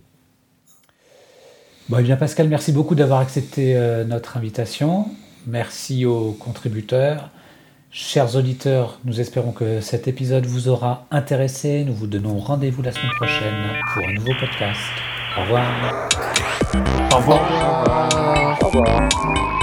Bon, 1.89 1.98
eh 2.00 2.04
bien 2.04 2.16
Pascal, 2.16 2.48
merci 2.48 2.72
beaucoup 2.72 2.96
d'avoir 2.96 3.20
accepté 3.20 3.76
notre 4.08 4.38
invitation. 4.38 5.06
Merci 5.46 6.06
aux 6.06 6.32
contributeurs. 6.32 7.30
Chers 7.96 8.36
auditeurs, 8.36 9.00
nous 9.06 9.20
espérons 9.20 9.52
que 9.52 9.80
cet 9.80 10.08
épisode 10.08 10.48
vous 10.48 10.68
aura 10.68 11.06
intéressé. 11.12 11.84
Nous 11.84 11.94
vous 11.94 12.08
donnons 12.08 12.39
rendez-vous 12.39 12.82
la 12.82 12.92
semaine 12.92 13.12
prochaine 13.18 13.54
pour 13.94 14.04
un 14.04 14.13
nouveau 14.13 14.32
podcast. 14.39 14.80
Au 15.38 15.42
revoir. 15.42 16.10
Au 17.12 17.18
revoir. 17.18 17.42
Au 17.52 17.86
revoir. 17.86 18.60
Au 18.62 18.68
revoir. 18.68 19.62